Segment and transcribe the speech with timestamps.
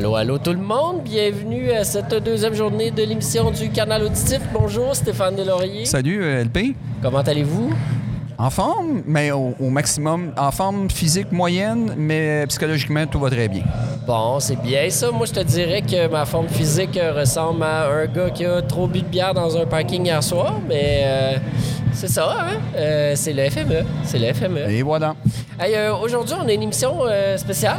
[0.00, 1.02] allô, allô tout le monde.
[1.04, 4.40] Bienvenue à cette deuxième journée de l'émission du Canal Auditif.
[4.50, 5.84] Bonjour, Stéphane Delaurier.
[5.84, 6.74] Salut, euh, LP.
[7.02, 7.70] Comment allez-vous?
[8.38, 10.32] En forme, mais au, au maximum.
[10.38, 13.62] En forme physique moyenne, mais psychologiquement, tout va très bien.
[14.06, 15.10] Bon, c'est bien ça.
[15.10, 18.86] Moi, je te dirais que ma forme physique ressemble à un gars qui a trop
[18.86, 21.36] bu de bière dans un parking hier soir, mais euh,
[21.92, 22.58] c'est ça, hein?
[22.76, 23.84] Euh, c'est le FME.
[24.04, 24.70] C'est le FME.
[24.70, 25.14] Et voilà.
[25.58, 27.78] Hey, euh, Aujourd'hui, on a une émission euh, spéciale.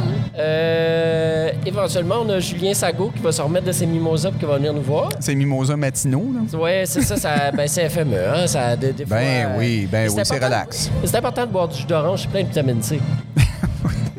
[1.66, 4.56] Éventuellement, on a Julien Sago qui va se remettre de ses mimosas et qui va
[4.56, 5.10] venir nous voir.
[5.20, 6.58] C'est Mimosa Matinaux, là.
[6.58, 8.14] Ouais, c'est ça, ça ben, c'est FME.
[8.14, 10.90] Hein, ça, des, des fois, Ben oui, ben oui, c'est relax.
[11.04, 13.00] C'est important de boire du jus d'orange, c'est plein de vitamine C.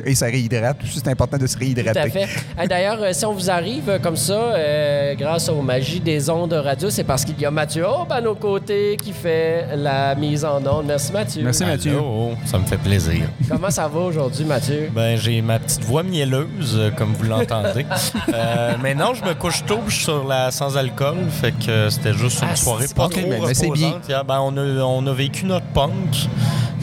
[0.05, 0.77] Et ça réhydrate.
[0.93, 2.09] C'est important de se Tout à réhydrater.
[2.09, 2.67] fait.
[2.67, 6.53] D'ailleurs, euh, si on vous arrive euh, comme ça, euh, grâce aux magies des ondes
[6.53, 10.43] radio, c'est parce qu'il y a Mathieu Aube à nos côtés qui fait la mise
[10.45, 10.85] en onde.
[10.87, 11.43] Merci Mathieu.
[11.43, 11.93] Merci, Mathieu.
[11.93, 13.21] Allô, ça me fait plaisir.
[13.49, 14.89] Comment ça va aujourd'hui, Mathieu?
[14.93, 17.85] Ben, j'ai ma petite voix mielleuse, comme vous l'entendez.
[18.33, 22.13] euh, mais non, je me couche tôt, je suis sur la sans-alcool, fait que c'était
[22.13, 23.99] juste une Ah, soirée pas ok, trop mais- bien.
[24.07, 24.25] hier.
[24.25, 26.27] Ben, on, a, on a vécu notre punk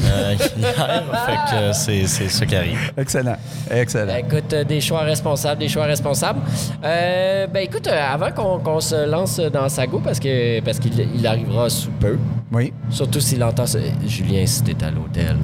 [0.04, 0.74] euh, hier,
[1.26, 2.92] fait que euh, c'est c'est ce qui arrive.
[2.96, 3.36] Excellent.
[3.70, 4.12] Excellent.
[4.12, 6.40] Ben, écoute, euh, des choix responsables, des choix responsables.
[6.84, 11.26] Euh, ben écoute, avant qu'on qu'on se lance dans Sago, parce que parce qu'il il
[11.26, 12.18] arrivera sous peu,
[12.52, 13.78] Oui, surtout s'il entend ça.
[14.06, 15.36] Julien, si t'es à l'hôtel,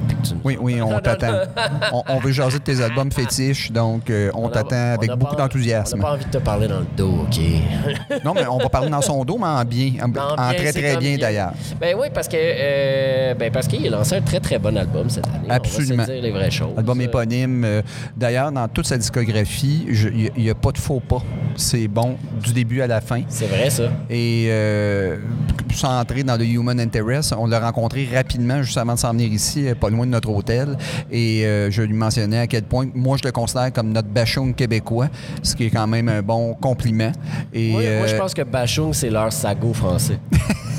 [0.43, 1.27] oui, oui, on t'attend.
[1.93, 5.95] On, on veut jaser de tes albums fétiches, donc euh, on t'attend avec beaucoup d'enthousiasme.
[5.95, 7.39] On n'a pas envie de te parler dans le dos, OK?
[8.25, 9.93] Non, mais on va parler dans son dos, mais en bien.
[10.03, 11.17] En, Non, en bien, très, très bien, bien.
[11.17, 11.53] d'ailleurs.
[11.79, 15.09] Ben oui, parce que euh, ben parce qu'il a lancé un très très bon album
[15.09, 15.47] cette année.
[15.49, 15.93] Absolument.
[15.93, 16.73] On va se dire les vraies choses.
[16.77, 17.63] Album éponyme.
[17.63, 17.81] euh,
[18.15, 21.21] D'ailleurs, dans toute sa discographie, il n'y a, pas de faux pas.
[21.55, 23.21] C'est bon du début à la fin.
[23.29, 23.83] C'est vrai ça.
[24.09, 24.49] Et
[25.73, 26.79] sans entrer dans le Human
[27.37, 30.29] On l'a rencontré rapidement juste avant de s'en venir ici, euh, pas loin de notre
[30.29, 30.77] hôtel.
[31.11, 34.53] Et euh, je lui mentionnais à quel point moi je le considère comme notre Bachung
[34.55, 35.09] québécois,
[35.43, 37.11] ce qui est quand même un bon compliment.
[37.53, 40.19] Et, Moi, moi, je euh, pense que Bachung, c'est leur sago français.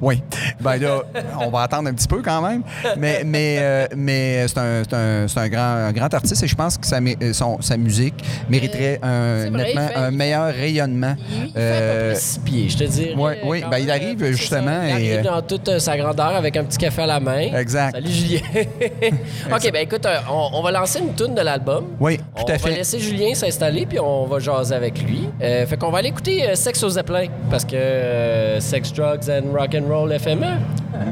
[0.00, 0.22] Oui.
[0.60, 1.02] Ben là,
[1.40, 2.62] on va attendre un petit peu quand même.
[2.98, 6.76] Mais, mais, euh, mais c'est un, un- un grand, un grand artiste et je pense
[6.78, 8.14] que sa, euh, son- sa musique
[8.48, 11.14] mériterait un, vrai, nettement fait- un il- meilleur rayonnement.
[11.30, 13.14] Il, il fait à Euh, six pieds, je te dirais.
[13.44, 16.34] oui, quand ben, il arrive, justement, ça, Il arrive euh, dans toute euh, sa grandeur
[16.36, 17.54] avec un petit café à la main.
[17.58, 17.92] Exact.
[17.94, 18.40] Salut Julien.
[19.52, 21.86] OK, ben écoute, euh, on, on va lancer une tourne de l'album.
[22.00, 22.74] Oui, On tout à va fait.
[22.76, 25.28] laisser Julien s'installer puis on va jaser avec lui.
[25.42, 29.30] Euh, fait qu'on va aller écouter euh, Sex aux Zeppelin parce que euh, Sex, Drugs
[29.30, 30.58] and Rock and Roll FME.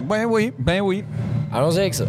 [0.09, 1.05] Ben oui, ben oui.
[1.53, 2.05] Allons-y avec ça.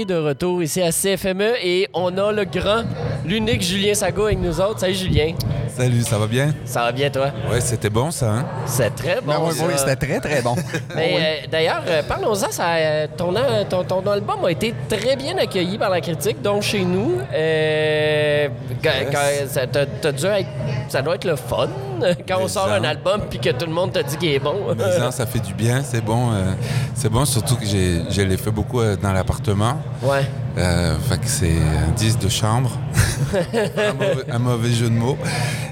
[0.00, 2.84] Est de retour ici à CFME et on a le grand,
[3.24, 4.80] l'unique Julien Sago avec nous autres.
[4.80, 5.34] Salut Julien.
[5.68, 6.54] Salut, ça va bien?
[6.64, 7.30] Ça va bien toi?
[7.50, 8.46] Ouais, c'était bon ça, hein?
[8.70, 9.32] C'est très bon.
[9.32, 9.64] Ben oui, ça.
[9.66, 10.54] oui, c'était très, très bon.
[10.96, 11.14] Mais
[11.44, 13.34] euh, d'ailleurs, euh, parlons-en, ça, euh, ton,
[13.68, 17.18] ton, ton album a été très bien accueilli par la critique, donc chez nous.
[17.32, 18.48] Euh,
[18.82, 20.48] quand- quand- ça, t'as- t'as dû être-
[20.88, 21.68] ça doit être le fun
[22.28, 22.74] quand on sort ça.
[22.76, 24.54] un album puis que tout le monde te dit qu'il est bon.
[24.76, 26.32] Mais non, ça fait du bien, c'est bon.
[26.32, 26.52] euh,
[26.94, 29.76] c'est bon, surtout que j'ai, je l'ai fait beaucoup euh, dans l'appartement.
[30.02, 30.24] ouais.
[30.58, 31.52] Euh, fait que c'est
[31.88, 32.72] un disque de chambre.
[33.32, 35.16] un, mauvais, un mauvais jeu de mots.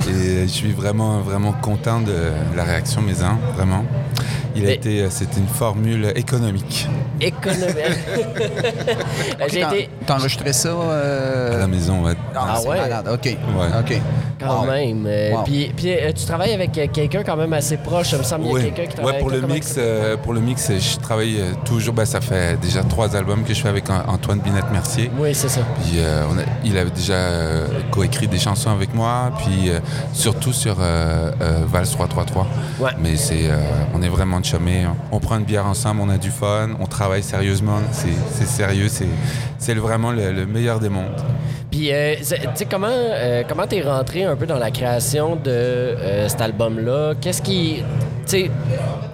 [0.08, 2.14] Et je suis vraiment, vraiment content de
[2.56, 3.84] la réaction maison, vraiment.
[4.58, 6.86] Il a été, euh, c'était une formule économique
[7.20, 7.74] Économique.
[9.50, 9.88] J'ai T'as- été.
[10.06, 10.68] T'as enregistré ça?
[10.68, 12.04] euh, à la maison.
[12.04, 12.14] ouais.
[12.34, 12.78] Ah ouais?
[12.80, 13.08] malade.
[13.12, 13.36] OK.
[13.80, 14.00] OK.
[14.40, 14.66] Quand Wow.
[14.70, 15.04] même.
[15.06, 15.42] Euh, Wow.
[15.44, 18.12] Puis, puis, euh, tu travailles avec quelqu'un quand même assez proche.
[18.12, 19.54] Il me semble qu'il y a quelqu'un qui travaille Ouais, pour avec le toi.
[19.56, 21.94] mix, euh, pour le mix, je travaille toujours.
[21.94, 25.10] ben, ça fait déjà trois albums que je fais avec An- Antoine Binette-Mercier.
[25.18, 25.60] Oui, c'est ça.
[25.82, 29.80] Puis euh, on a- il avait déjà euh, coécrit des chansons avec moi, puis euh,
[30.12, 32.46] surtout sur euh, euh, Vals 333.
[32.80, 32.90] Ouais.
[33.02, 33.56] Mais c'est, euh,
[33.94, 34.40] on est vraiment
[35.12, 37.78] On prend une bière ensemble, on a du fun, on travaille sérieusement.
[37.92, 38.88] C'est, sérieux,
[39.58, 41.20] c'est, vraiment le, le meilleur des mondes.
[41.70, 45.50] Puis, euh, tu sais, comment euh, comment t'es rentré un peu dans la création de
[45.50, 47.14] euh, cet album-là?
[47.20, 47.82] Qu'est-ce qui.
[48.26, 48.50] Tu sais,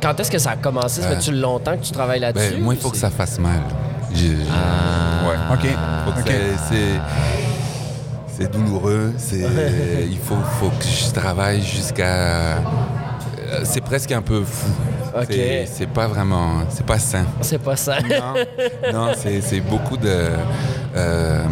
[0.01, 1.01] quand est-ce que ça a commencé?
[1.03, 2.55] Ça Euh, fait-tu longtemps que tu travailles là-dessus?
[2.55, 3.61] Ben, moi, il faut que ça fasse mal.
[4.15, 5.35] Ouais.
[5.53, 5.67] OK.
[6.05, 6.13] Faut
[6.69, 7.01] c'est,
[8.29, 9.13] c'est douloureux.
[9.17, 9.39] C'est,
[10.11, 12.59] il faut, faut que je travaille jusqu'à.
[13.55, 14.71] Euh, C'est presque un peu fou.
[15.31, 16.63] C'est, c'est pas vraiment.
[16.71, 17.25] C'est pas sain.
[17.41, 17.99] C'est pas ça.
[18.03, 18.35] Non,
[18.93, 20.29] non c'est, c'est beaucoup de.
[20.97, 21.45] euh,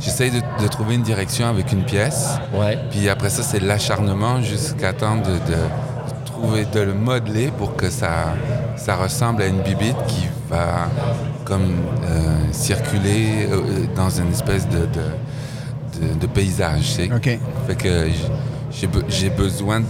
[0.00, 2.30] j'essaye de, de trouver une direction avec une pièce.
[2.52, 2.76] ouais.
[2.90, 5.56] Puis après ça, c'est de l'acharnement jusqu'à temps de, de
[6.24, 8.34] trouver, de le modeler pour que ça,
[8.76, 10.88] ça ressemble à une bibite qui va
[11.44, 11.76] comme
[12.08, 13.48] euh, circuler
[13.94, 14.84] dans une espèce de, de,
[16.08, 16.80] de- de paysage.
[16.80, 17.10] tu sais.
[17.14, 17.38] OK.
[17.68, 18.08] Fait que
[19.08, 19.86] j'ai besoin de...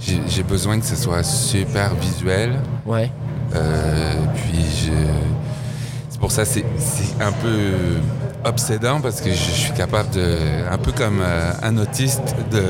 [0.00, 2.60] J'ai, j'ai besoin que ce soit super visuel.
[2.86, 3.10] Ouais.
[3.54, 4.92] Euh, puis je...
[6.10, 7.98] C'est pour ça que c'est, c'est un peu
[8.44, 10.36] obsédant parce que je, suis capable de...
[10.70, 12.62] Un peu comme euh, un autiste de...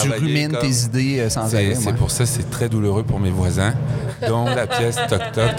[0.00, 1.74] Tu rumines comme- tes idées euh, sans arrêt.
[1.74, 1.92] c'est ouais.
[1.94, 3.74] pour ça que c'est très douloureux pour mes voisins,
[4.26, 5.50] dont la pièce Toc Toc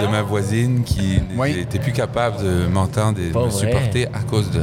[0.00, 1.54] de ma voisine qui Oui.
[1.56, 3.50] n'était plus capable de m'entendre et de me vrai.
[3.50, 4.62] supporter à cause de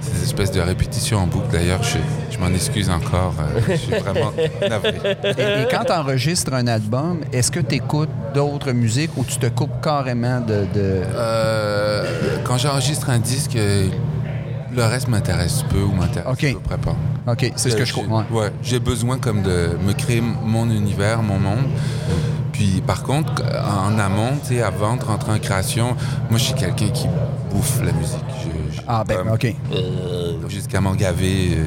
[0.00, 1.48] ces espèces de répétitions en boucle.
[1.52, 1.98] D'ailleurs, je,
[2.38, 3.34] je m'en excuse encore.
[3.40, 4.32] euh, je suis vraiment
[4.68, 4.94] navré.
[5.24, 9.36] Et, et quand tu enregistres un album, est-ce que tu écoutes d'autres musiques ou tu
[9.38, 10.66] te coupes carrément de.
[10.74, 13.88] de- Euh, quand j'enregistre un disque, euh,
[14.74, 16.44] le reste m'intéresse peu ou m'intéresse OK.
[16.44, 16.96] à peu près pas.
[17.32, 18.00] OK, c'est ce que je j'ai-
[18.34, 21.64] ouais, j'ai besoin comme de me créer mon univers, mon monde.
[22.52, 23.42] Puis par contre,
[23.86, 25.88] en amont, tu sais, avant de rentrer en création,
[26.30, 27.06] moi je suis quelqu'un qui
[27.52, 28.18] bouffe la musique.
[28.42, 29.54] Je- je- Ah, ben, comme- OK.
[30.48, 31.64] Jusqu'à m'en gaver euh,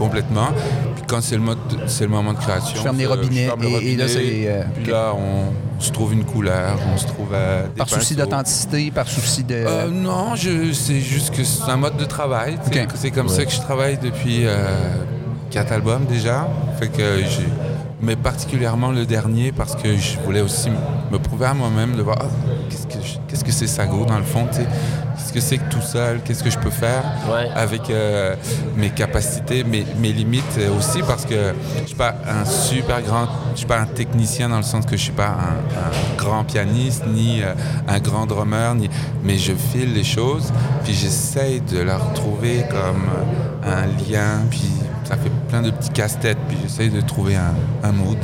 [0.00, 0.48] complètement.
[0.96, 3.64] Puis quand c'est le, mode- c'est le moment de création, Je ferme les robinets le
[3.64, 7.06] et- et là, robinet, c'est, euh, puis là, on, se trouve une couleur, on se
[7.06, 9.54] trouve euh, des Par souci d'authenticité, par souci de.
[9.54, 12.58] Euh, non, je, c'est juste que c'est un mode de travail.
[12.96, 14.56] C'est comme ça que je travaille depuis euh,
[15.50, 16.48] quatre albums déjà.
[16.78, 17.48] Fait que j'ai-
[18.02, 20.68] mais particulièrement le dernier parce que je voulais aussi
[21.10, 22.26] me prouver à moi-même de voir ah,
[22.70, 24.46] qu'est-ce que je- qu'est-ce que c'est Sago dans le fond.
[25.32, 27.04] Qu'est-ce que c'est que tout seul, qu'est-ce que je peux faire?
[27.30, 27.48] Ouais.
[27.54, 28.34] avec euh,
[28.76, 33.28] mes capacités, mes, mes limites euh, aussi parce que je suis pas un super grand,
[33.52, 36.42] je suis pas un technicien dans le sens que je suis pas un, un grand
[36.44, 37.52] pianiste ni euh,
[37.86, 38.90] un grand drummer, ni,
[39.22, 43.08] mais je file les choses puis j'essaye de leur trouver comme
[43.64, 44.68] un lien puis
[45.04, 47.54] ça fait plein de petits casse-têtes puis j'essaye de trouver un,
[47.88, 48.18] un mood,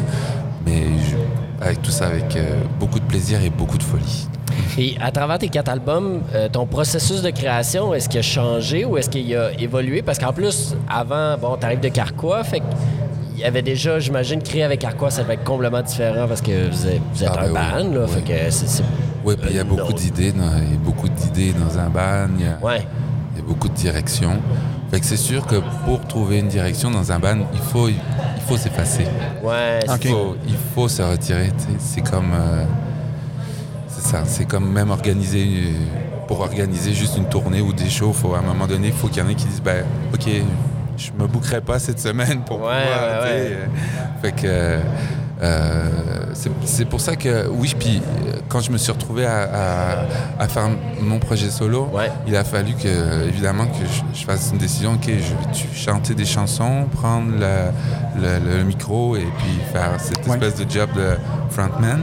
[0.66, 4.26] mais je- avec tout ça avec euh, beaucoup de plaisir et beaucoup de folie.
[4.78, 8.84] Et à travers tes quatre albums, euh, ton processus de création, est-ce qu'il a changé
[8.84, 10.02] ou est-ce qu'il a évolué?
[10.02, 12.62] Parce qu'en plus, avant, bon, t'arrives de Carquois, fait
[13.34, 16.70] il y avait déjà, j'imagine, créer avec Carquois, ça va être complètement différent parce que
[16.70, 18.12] vous êtes, vous êtes Ah, un ben oui, band, là, oui.
[18.14, 18.82] fait que c'est...
[19.24, 21.88] Oui, puis il y a beaucoup d'idées, dans- il y a beaucoup d'idées dans un
[21.90, 22.28] band.
[22.38, 22.80] il y a- Ouais,
[23.34, 24.38] Il y a beaucoup de directions.
[24.90, 27.96] Fait que c'est sûr que pour trouver une direction dans un band, il faut, il
[28.46, 29.04] faut s'effacer.
[29.42, 30.04] ouais, c'est- Ok.
[30.04, 31.50] Il, faut, il faut se retirer.
[31.78, 32.32] C'est comme.
[32.32, 32.64] euh,
[34.06, 34.22] ça.
[34.26, 35.74] C'est comme même organiser.
[36.28, 39.06] Pour organiser juste une tournée ou des shows, faut, à un moment donné, il faut
[39.06, 40.28] qu'il y en ait qui disent ben, OK,
[40.98, 43.22] je me bouquerai pas cette semaine pour Ouais, pouvoir.
[43.22, 43.58] ouais, ouais.
[44.22, 44.78] Fait que.
[45.42, 45.88] euh,
[46.64, 48.02] c'est- pour ça que, oui, puis
[48.48, 50.68] quand je me suis retrouvé à, à- à faire
[51.00, 52.10] mon projet solo, Ouais.
[52.26, 54.94] il a fallu que, évidemment, que je, je fasse une décision.
[54.94, 59.92] Ok, je vais tu- chanter des chansons, prendre le, le- le micro et puis faire
[60.00, 60.34] cette Ouais.
[60.34, 61.16] espèce de job de
[61.50, 62.00] frontman.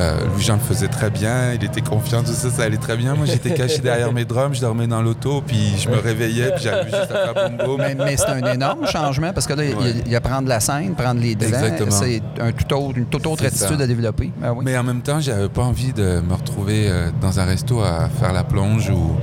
[0.00, 3.14] Euh, Louis-Jean le faisait très bien, il était confiant, tout ça, ça allait très bien.
[3.14, 6.64] Moi, j'étais caché derrière mes drums, je dormais dans l'auto, puis je me réveillais, puis
[6.64, 7.76] j'arrivais juste à faire boum boum.
[7.80, 9.94] Mais, mais c'est un énorme changement parce que là, il y a- Ouais.
[10.06, 11.48] il y, a prendre la scène, prendre les devants.
[11.58, 11.90] Exactement.
[11.90, 13.48] C'est un tout autre, une toute autre ça.
[13.48, 14.32] attitude à développer.
[14.42, 14.62] Ah oui.
[14.64, 18.08] Mais en même temps, j'avais pas envie de me retrouver euh, dans un resto à
[18.08, 19.16] faire la plonge ou,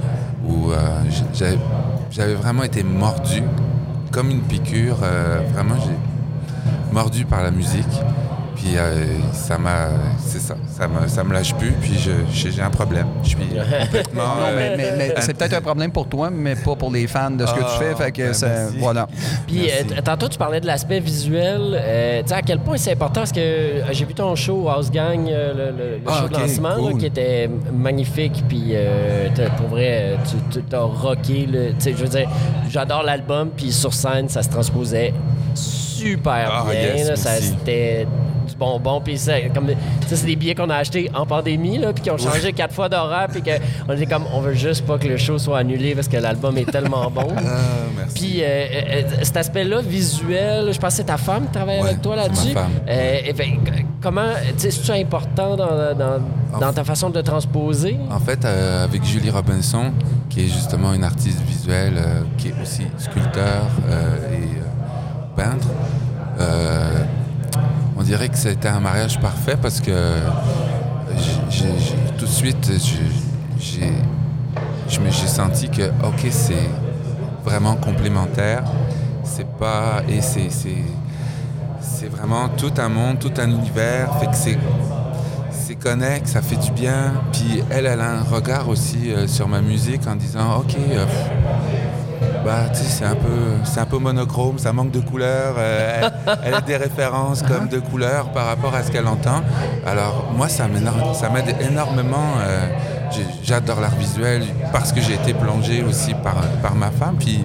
[0.48, 0.78] ou, euh,
[2.12, 3.42] j'avais vraiment été mordu,
[4.12, 4.98] comme une piqûre.
[5.02, 7.86] euh, vraiment, j'ai mordu par la musique.
[8.58, 9.90] Puis euh, ça m'a,
[10.26, 11.72] c'est ça, ça me, ça me lâche plus.
[11.74, 13.06] Puis je, j'ai j'ai un problème.
[13.22, 13.38] Je suis
[13.82, 14.24] complètement.
[14.36, 17.06] Non, euh, mais, mais- mais c'est peut-être un problème pour toi, mais pas pour les
[17.06, 17.96] fans de ce que tu Ah, fais.
[17.96, 19.08] Fait que ben, ça- voilà.
[19.46, 21.62] Puis euh, tantôt, tu parlais de l'aspect visuel.
[21.80, 24.68] Euh, tu sais, à quel point c'est important parce que euh, j'ai vu ton show
[24.68, 28.44] House Gang, euh, le, le- le Ah, show de lancement, là, qui était magnifique.
[28.50, 30.18] Puis euh, pour vrai,
[30.52, 31.46] tu t'as rocké.
[31.46, 32.28] le- Tu sais, je veux dire,
[32.70, 33.50] j'adore l'album.
[33.56, 35.14] Puis sur scène, ça se transposait
[35.54, 36.80] super Ah, bien.
[36.96, 37.16] yes, là.
[37.16, 37.48] ça, merci.
[37.60, 38.08] c'était
[38.58, 39.02] du bonbon.
[39.02, 42.12] Puis ça, comme, ça, c'est des billets qu'on a achetés en pandémie, là, puis qui
[42.12, 43.28] ont changé quatre fois d'horaire.
[43.32, 46.18] Puis qu'on était comme, on veut juste pas que le show soit annulé parce que
[46.18, 47.28] l'album est tellement bon.
[47.38, 47.42] ah,
[47.96, 48.14] merci.
[48.16, 51.90] Puis euh, euh, cet aspect-là visuel, je pense que c'est ta femme qui travaille Ouais,
[51.90, 52.56] avec toi c'est là-dessus.
[52.88, 56.20] Euh, et ben, c- comment, tu sais, c'est important dans, dans,
[56.60, 57.98] dans ta façon de transposer?
[58.10, 59.92] En fait, euh, avec Julie Robinson,
[60.30, 65.68] qui est justement une artiste visuelle, euh, qui est aussi sculpteur euh, et euh, peintre,
[66.40, 67.04] euh,
[68.08, 69.92] dirait que c'était un mariage parfait parce que
[72.18, 72.72] tout de suite,
[73.60, 73.92] j'ai-
[74.90, 76.70] je senti que, ok, c'est
[77.44, 78.64] vraiment complémentaire.
[79.24, 80.02] C'est pas.
[80.08, 80.48] Et c'est.
[82.08, 84.18] vraiment tout un monde, tout un univers.
[84.20, 84.58] Fait que c'est
[85.52, 87.14] c'est connexe, ça fait du bien.
[87.34, 91.06] Puis elle, elle a un regard aussi euh, sur ma musique en disant Ok, euh,
[92.48, 93.28] bah, c'est un, peu,
[93.66, 95.56] c'est un peu monochrome, ça manque de couleurs.
[95.58, 99.42] euh, elle, elle a des références comme de couleurs par rapport à ce qu'elle entend.
[99.86, 102.30] Alors, moi, ça m'aide énormément.
[102.40, 102.68] euh,
[103.44, 107.16] J'adore l'art visuel parce que j'ai été plongé aussi par, par ma femme.
[107.20, 107.44] Puis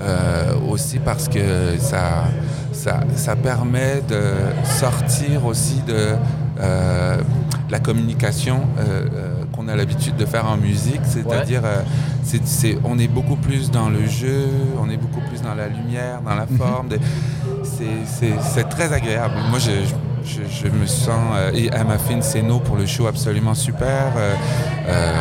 [0.00, 2.24] euh, aussi parce que ça,
[2.72, 4.22] ça, ça permet de
[4.64, 6.14] sortir aussi de
[6.60, 7.16] euh,
[7.70, 9.04] la communication euh,
[9.54, 11.62] qu'on a l'habitude de faire en musique, c'est-à-dire
[12.22, 14.46] c'est- c'est- on est beaucoup plus dans le jeu,
[14.80, 16.88] on est beaucoup plus dans la lumière, dans la forme.
[16.88, 16.98] de-
[17.64, 19.34] c'est- c'est c'est très agréable.
[19.50, 19.70] Moi, je,
[20.24, 21.10] je, je me sens...
[21.34, 24.12] euh, et elle m'a fait une scéno pour le show absolument super.
[24.16, 24.34] euh,
[24.88, 25.12] euh,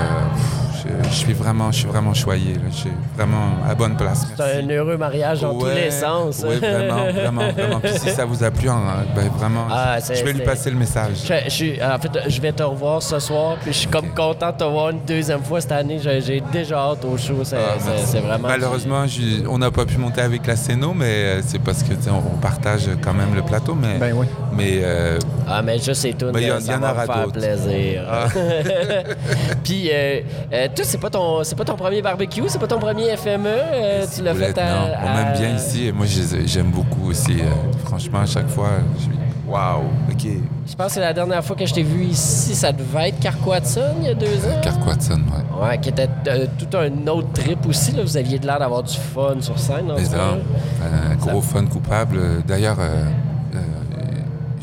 [1.11, 2.53] je, suis vraiment, je suis vraiment choyé.
[2.55, 2.61] là.
[2.71, 4.25] Je suis vraiment à bonne place.
[4.35, 6.43] C'est un heureux mariage dans tous Ouais, les sens.
[6.47, 7.79] Oui, vraiment, vraiment, vraiment.
[7.79, 8.81] Puis si ça vous a plu, hein,
[9.15, 11.17] ben vraiment, Ah, je- vais lui passer le message.
[11.27, 14.57] Je, en fait, je vais te revoir ce soir, puis je suis comme content de
[14.57, 15.99] te voir une deuxième fois cette année.
[16.01, 17.43] J'ai déjà hâte au show.
[17.43, 18.47] C'est Ah, vraiment.
[18.47, 21.93] Malheureusement, je- on n'a pas pu monter avec la Céno, mais euh, c'est parce que
[21.93, 23.75] tu sais, on, on partage quand même le plateau.
[23.75, 24.25] Mais, Ben oui.
[24.51, 25.17] Mais euh,
[25.47, 26.31] Ah, mais juste c'est tout.
[26.31, 27.39] Ben, il y en- il y ça en aura d'autres.
[27.39, 28.03] plaisir.
[28.09, 28.27] Ah.
[29.63, 30.21] Puis, euh,
[30.53, 33.47] euh, toi, c'est pas ton, c'est pas ton premier barbecue, c'est pas ton premier FME.
[33.47, 34.65] euh, tu l'as fait à.
[34.65, 36.05] non, on m'aime à- bien ici et moi
[36.45, 37.37] j'aime beaucoup aussi.
[37.85, 39.11] franchement, à chaque fois, je suis
[39.47, 40.27] waouh, ok.
[40.67, 43.95] Je pense que la dernière fois que je t'ai vu ici, ça devait être Carquatson
[44.01, 44.61] il y a deux ans.
[44.61, 45.67] Carquatson, ouais.
[45.69, 47.91] Ouais, qui était euh, tout un autre trip aussi.
[47.91, 48.03] Là.
[48.03, 49.91] Vous aviez de l'air d'avoir du fun sur scène.
[49.91, 52.19] en un gros fun coupable.
[52.47, 53.03] D'ailleurs, euh,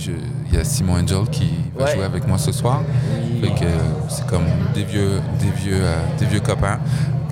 [0.06, 1.94] il y a Simon Angel qui va Ouais.
[1.94, 2.82] jouer avec moi ce soir.
[3.42, 3.46] Euh,
[4.08, 6.78] c'est comme des vieux, des vieux, euh, des vieux copains.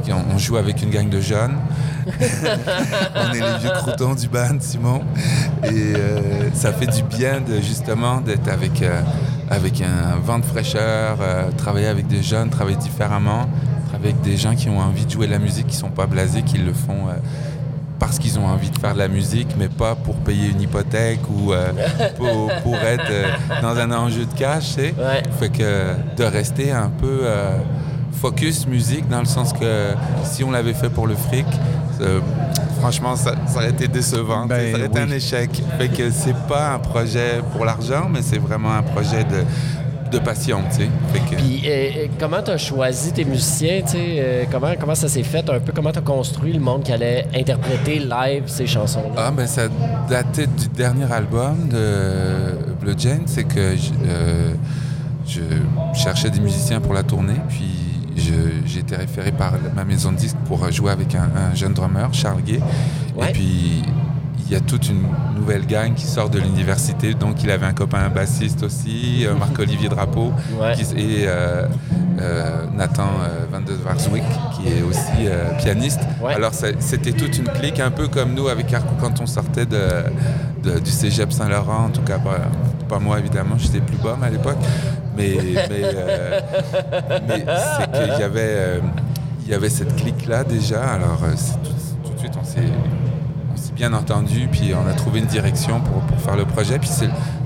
[0.08, 1.56] On, on joue avec une gang de jeunes.
[2.06, 5.02] on est les vieux croutons du band, Simon.
[5.64, 9.00] Et euh, ça fait du bien de justement d'être avec, euh,
[9.50, 13.46] avec un vent de fraîcheur, euh, travailler avec des jeunes, travailler différemment,
[13.88, 16.06] travailler avec des gens qui ont envie de jouer de la musique, qui sont pas
[16.06, 17.06] blasés, qui le font.
[17.98, 21.20] Parce qu'ils ont envie de faire de la musique, mais pas pour payer une hypothèque
[21.30, 21.72] ou euh,
[22.16, 23.30] pour, pour être euh,
[23.62, 24.94] dans un enjeu de cash, tu sais.
[24.98, 25.22] Ouais.
[25.38, 27.58] Fait que de rester un peu euh,
[28.12, 31.46] focus musique dans le sens que si on l'avait fait pour le fric,
[32.00, 32.20] euh,
[32.80, 34.46] franchement, ça, ça aurait été décevant.
[34.46, 35.50] Ben ça aurait été un échec.
[35.78, 39.44] Fait que c'est pas un projet pour l'argent, mais c'est vraiment un projet de,
[40.18, 40.88] de passion, tu sais.
[41.12, 44.72] Fait que- Puis euh, euh, comment tu as choisi tes musiciens, tu sais, euh, comment,
[44.78, 47.98] comment ça s'est fait un peu, comment tu as construit le monde qui allait interpréter
[47.98, 49.14] live ces chansons-là?
[49.16, 49.62] Ah, ben ça
[50.08, 54.52] datait du dernier album de Blue Jane, c'est que je, euh,
[55.26, 55.40] je
[55.98, 57.64] cherchais des musiciens pour la tournée, puis
[58.16, 62.08] j'ai été référé par ma maison de disques pour jouer avec un, un jeune drummer,
[62.12, 62.60] Charles Gay.
[63.16, 63.30] Ouais.
[63.30, 63.82] Et puis
[64.46, 65.02] il y a toute une
[65.34, 69.88] nouvelle gang qui sort de l'université, donc il avait un copain bassiste aussi, euh, Marc-Olivier
[69.88, 70.72] Drapeau, Ouais.
[70.74, 71.66] qui- et euh,
[72.20, 73.08] euh, Nathan
[73.50, 74.22] Van de Varswick,
[74.54, 76.00] qui est aussi euh, pianiste.
[76.22, 76.34] Ouais.
[76.34, 79.80] Alors c'était toute une clique, un peu comme nous avec Arco quand on sortait de,
[80.62, 82.38] de- du cégep Saint-Laurent, en tout cas pas,
[82.88, 84.56] pas moi évidemment, j'étais plus bas à l'époque.
[85.16, 85.82] Mais, mais,
[87.28, 88.80] mais c'est qu'il y avait,
[89.44, 90.84] il y avait cette clique-là déjà.
[90.84, 91.70] Alors, tout,
[92.08, 92.60] tout de suite, on s'est
[93.76, 96.78] bien entendu, puis on a trouvé une direction pour, faire le projet.
[96.78, 96.88] Puis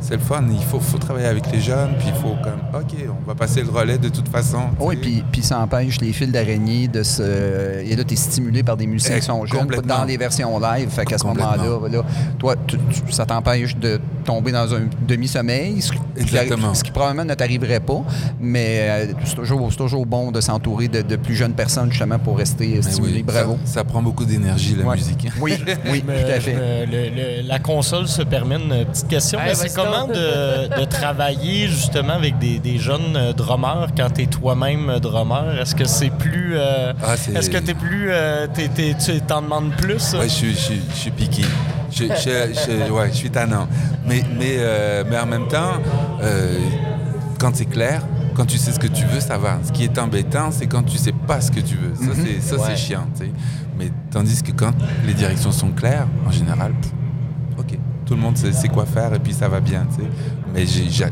[0.00, 0.42] c'est, le fun.
[0.50, 3.62] Il faut, faut travailler avec les jeunes, puis il faut comme, OK, on va passer
[3.62, 4.60] le relais de toute façon.
[4.78, 7.80] Oui, puis, puis ça empêche les fils d'araignée de se.
[7.84, 10.58] Et là, tu es stimulé par des musiciens Eh, qui sont jeunes dans les versions
[10.58, 10.88] live.
[10.90, 12.02] Fait qu'à ce moment-là, là,
[12.38, 16.74] toi, tu- tu- ça t'empêche de tomber dans un demi-sommeil, ce qui, Exactement.
[16.74, 18.02] ce qui probablement ne t'arriverait pas.
[18.40, 19.36] Mais euh, c'est
[19.76, 23.12] toujours, bon de s'entourer de, de plus jeunes personnes, justement, pour rester Mais stimulé.
[23.16, 23.58] oui, Bravo.
[23.64, 24.96] Ça, ça prend beaucoup d'énergie, la Ouais.
[24.96, 25.28] musique.
[25.40, 25.54] Oui,
[25.90, 26.86] oui, tout à fait.
[26.86, 29.38] le- le- la console se permet une petite question.
[29.38, 34.22] Vas-y c'est comment de, de travailler justement avec des, des jeunes euh, drummers quand tu
[34.22, 35.58] es toi-même euh, drummer?
[35.60, 36.54] Est-ce que c'est plus.
[36.56, 38.08] euh, Ah, Est-ce que t'es plus.
[38.10, 40.12] euh, tu t'en demandes plus?
[40.14, 41.42] Ouais, je, suis- je, suis- je suis piqué.
[41.90, 43.66] Je, je- ouais, je suis tannant.
[44.06, 45.74] Mais, mais, euh, mais en même temps,
[47.38, 48.02] quand c'est clair,
[48.34, 49.58] quand tu sais ce que tu veux, ça va.
[49.64, 51.94] Ce qui est embêtant, c'est quand tu sais pas ce que tu veux.
[51.94, 52.76] Ça, c'est, ça, c'est Ouais.
[52.76, 53.06] chiant.
[53.78, 54.72] Mais tandis que quand
[55.06, 56.90] les directions sont claires, en général, pff,
[58.10, 59.86] tout le monde sait, sait quoi faire et puis ça va bien.
[59.96, 60.08] tu sais.
[60.52, 60.66] Mais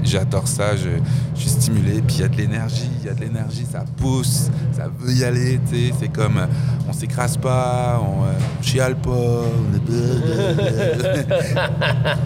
[0.05, 0.75] j'adore ça.
[0.75, 0.89] Je,
[1.37, 2.03] je suis stimulé.
[2.05, 2.91] Puis il y a de l'énergie.
[3.01, 3.65] Il y a de l'énergie.
[3.71, 4.51] Ça pousse.
[4.73, 5.61] Ça veut y aller.
[5.71, 5.95] tu sais.
[6.01, 6.41] C'est comme
[6.89, 9.11] on s'écrase pas, on, euh, on chiale pas.
[9.11, 9.93] on est-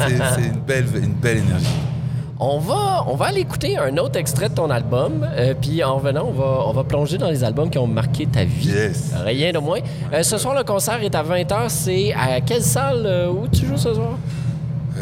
[0.09, 1.67] c'est, c'est une belle, une belle énergie.
[2.45, 5.97] On va, on va aller écouter un autre extrait de ton album, euh, puis en
[5.97, 8.69] revenant, on va, on va plonger dans les albums qui ont marqué ta vie.
[8.69, 9.13] Yes.
[9.25, 9.79] Rien de moins.
[10.13, 11.69] Euh, ce soir, le concert est à 20h.
[11.69, 14.17] C'est à quelle salle euh, où tu joues ce soir?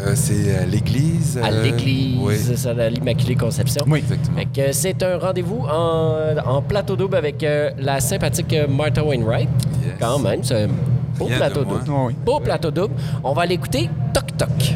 [0.01, 1.39] Euh, c'est à l'église.
[1.41, 2.35] À euh, l'église, oui.
[2.37, 3.85] c'est ça, à l'Immaculée Conception.
[3.87, 3.99] Oui.
[3.99, 4.37] Exactement.
[4.71, 9.49] C'est un rendez-vous en, en plateau double avec euh, la sympathique euh, Martha Wainwright.
[9.83, 9.93] Yes.
[9.99, 10.67] Quand même, c'est un
[11.17, 11.81] beau Rien plateau double.
[11.87, 12.15] Ah oui.
[12.25, 12.95] Beau plateau double.
[13.23, 14.73] On va l'écouter Toc Toc.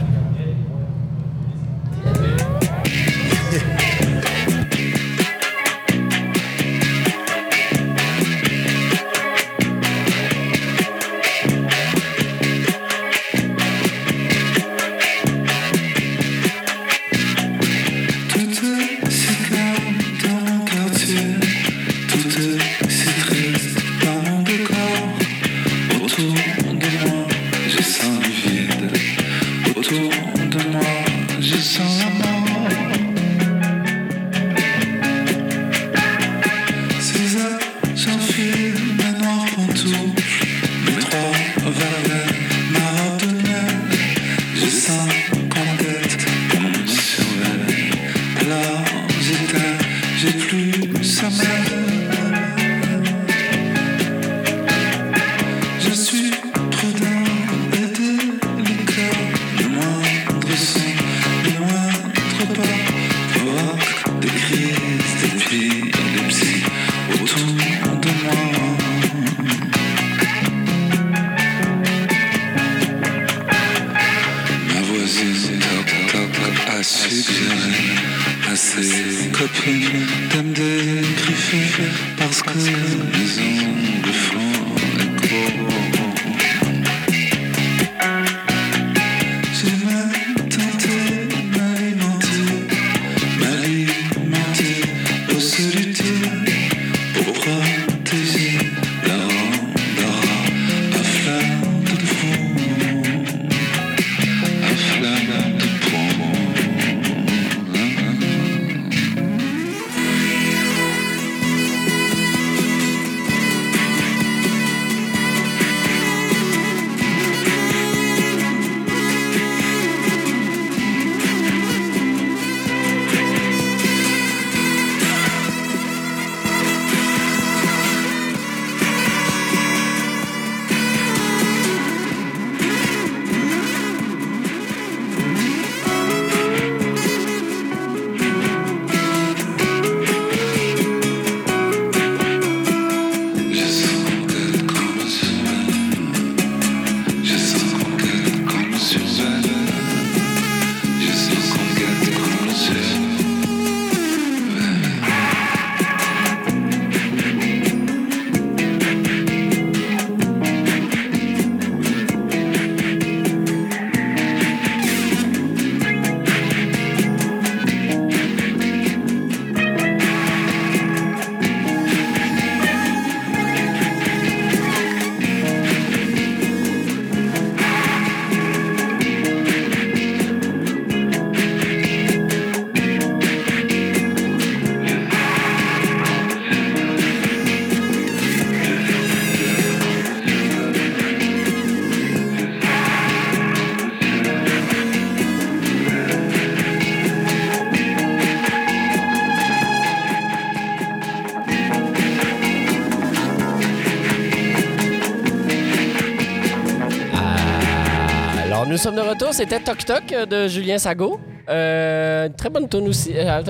[208.75, 209.29] Nous sommes de retour.
[209.33, 211.17] C'était Toc Toc de Julien Sago.
[211.47, 213.13] Euh, très bonne tune aussi.
[213.15, 213.41] Euh,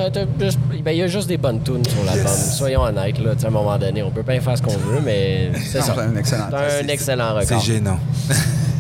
[0.84, 2.28] ben, il y a juste des bonnes tunes sur l'album.
[2.28, 4.04] Soyons honnêtes, là, à un moment donné.
[4.04, 5.96] On peut pas faire ce qu'on veut, mais c'est ça.
[5.98, 6.48] un excellent.
[6.52, 7.60] C'est un excellent record.
[7.60, 7.98] C'est gênant.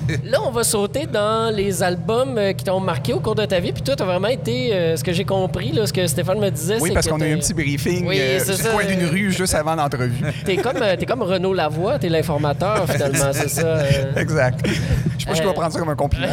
[0.24, 3.60] Là, on va sauter dans les albums euh, qui t'ont marqué au cours de ta
[3.60, 3.72] vie.
[3.72, 6.50] Puis toi, t'as vraiment été, euh, ce que j'ai compris, là, ce que Stéphane me
[6.50, 8.70] disait, Oui, c'est parce qu'on a eu un petit briefing Oui, euh, c'est sur ça.
[8.70, 10.24] le coin d'une rue juste avant l'entrevue.
[10.46, 13.65] T'es comme, euh, t'es comme Renaud Lavoie, t'es l'informateur, finalement, c'est ça.
[13.65, 14.13] euh.
[14.15, 14.65] exact.
[14.68, 16.28] Je sais pas si je dois prendre ça comme un compliment.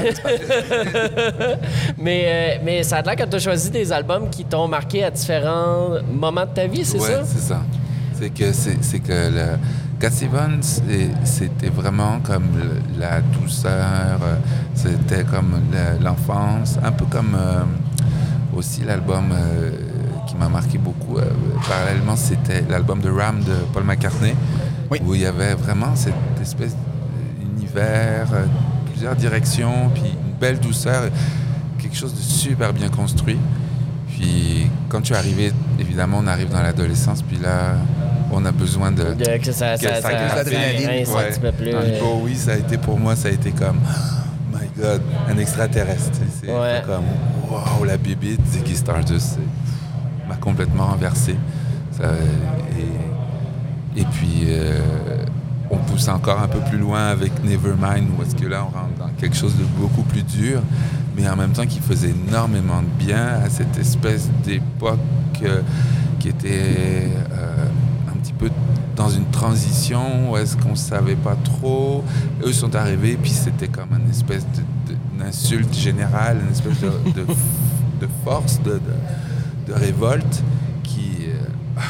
[1.98, 5.04] mais, euh, mais ça a l'air que tu as choisi des albums qui t'ont marqué
[5.04, 7.22] à différents moments de ta vie, c'est ouais, ça?
[7.24, 7.62] c'est ça.
[8.18, 9.46] C'est que, c'est, c'est que le
[10.02, 10.10] Cat
[11.24, 12.48] c'était vraiment comme
[12.98, 14.34] la douceur, euh,
[14.74, 17.62] c'était comme le- l'enfance, un peu comme euh,
[18.56, 19.70] aussi l'album euh,
[20.26, 21.18] qui m'a marqué beaucoup.
[21.18, 21.30] euh,
[21.68, 24.34] parallèlement, c'était l'album de Ram de Paul McCartney,
[24.90, 25.00] Oui.
[25.06, 26.74] où il y avait vraiment cette espèce
[27.40, 28.26] d'univers,
[28.90, 31.04] plusieurs directions, puis une belle douceur,
[31.78, 33.38] quelque chose de super bien construit.
[34.08, 37.74] Puis quand tu es arrivé, évidemment, on arrive dans l'adolescence, puis là,
[38.32, 39.14] on a besoin de...
[39.14, 41.28] De- que ça, que un Ouais.
[41.30, 41.70] petit peu plus.
[41.70, 45.38] Puis Bowie, ça a été pour moi, ça a été comme, oh my God, un
[45.38, 46.18] extraterrestre.
[46.40, 46.82] C'est Ouais.
[46.86, 47.04] comme,
[47.50, 49.38] wow, la bébite, Ziggy Stardust,
[50.28, 51.36] m'a complètement renversé.
[51.96, 52.04] Ça,
[53.96, 54.78] et, et puis, euh,
[55.70, 58.94] on pousse encore un peu plus loin avec Nevermind, où est-ce que là, on rentre
[58.98, 60.60] dans quelque chose de beaucoup plus dur,
[61.16, 64.98] mais en même temps qui faisait énormément de bien à cette espèce d'époque
[65.44, 65.60] euh,
[66.18, 67.66] qui était euh,
[68.42, 68.50] peu
[68.96, 72.04] dans une transition où est-ce qu'on savait pas trop?
[72.44, 74.46] Eux sont arrivés, puis c'était comme une espèce
[75.18, 76.88] d'insulte générale, une espèce de,
[77.20, 77.26] de,
[78.00, 80.42] de force, de, de- de révolte
[80.82, 81.16] qui...
[81.28, 81.80] euh,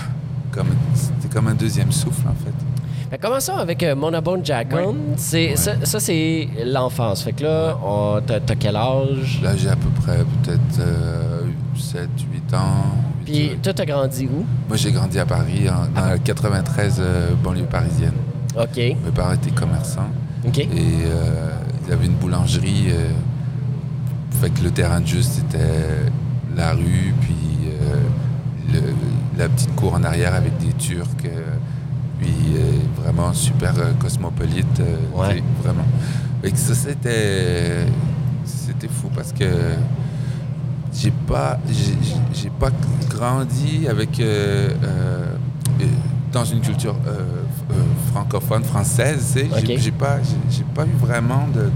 [0.50, 2.52] comme, c'était comme un deuxième souffle, en fait.
[3.10, 4.94] Fait, commençons avec euh, Monabone Jackon.
[5.16, 7.22] C'est, Ça, ça, c'est l'enfance.
[7.22, 7.76] Fait que là,
[8.26, 9.40] t'as quel âge?
[9.42, 11.42] Là, j'ai à peu près peut-être euh,
[11.78, 12.84] 7, 8 ans.
[13.32, 14.44] Puis toi, t'as grandi où?
[14.68, 18.12] Moi, j'ai grandi à Paris, en- dans la 93 euh, banlieue parisienne.
[18.58, 18.76] OK.
[18.76, 20.08] Mes parents étaient commerçants
[20.46, 20.58] OK.
[20.58, 21.50] et euh,
[21.86, 22.86] ils avaient une boulangerie.
[22.90, 23.08] euh,
[24.40, 25.58] fait que le terrain de jeu, c'était
[26.56, 27.34] la rue, puis
[27.68, 27.96] euh,
[28.72, 31.06] le- la petite cour en arrière avec des Turcs.
[32.20, 32.30] puis
[33.02, 34.80] vraiment super cosmopolite.
[35.14, 35.42] Ouais.
[35.62, 35.84] Vraiment.
[36.42, 37.86] Fait que ça, c'était.
[38.44, 39.44] C'était fou parce que
[40.94, 41.58] j'ai pas
[42.34, 42.70] j'ai pas
[43.08, 45.34] grandi avec euh, euh,
[46.32, 47.24] dans une culture euh,
[48.12, 49.34] francophone française.
[49.34, 50.18] J'ai- pas
[50.50, 51.70] j'ai pas eu vraiment de,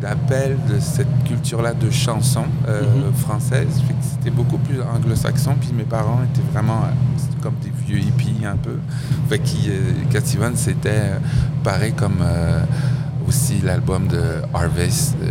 [0.00, 3.12] d'appel de cette culture là de chanson Mhm.
[3.14, 3.68] française
[4.02, 6.82] c'était beaucoup plus anglo-saxon puis mes parents étaient vraiment
[7.42, 8.78] comme des vieux hippies un peu
[9.28, 10.20] fait euh, Cat
[10.56, 11.12] c'était
[11.62, 12.20] pareil comme
[13.32, 15.30] aussi l'album de Harvest euh,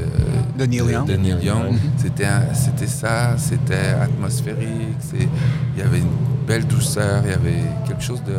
[0.58, 1.06] De Neil Young.
[1.06, 1.72] de Neil Young.
[1.74, 1.80] Mhm.
[1.98, 5.28] C'était c'était ça, c'était atmosphérique, c'est-
[5.76, 6.16] il y avait une
[6.48, 8.38] belle douceur, il y avait quelque chose de...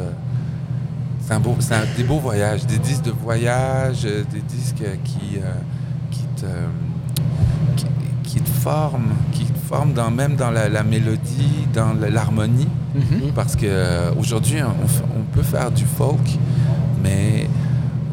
[1.25, 4.85] C'est un beau, c'est un- des beaux voyages, des disques de voyage, euh, des disques
[5.05, 5.53] qui, euh,
[6.11, 6.47] qui, te,
[7.77, 7.87] qui,
[8.25, 12.69] qui te forment, qui te forment dans, même dans la, la mélodie, dans l'harmonie.
[12.97, 13.31] Mhm.
[13.35, 16.27] Parce qu'aujourd'hui, on, f- on peut faire du folk,
[17.03, 17.49] mais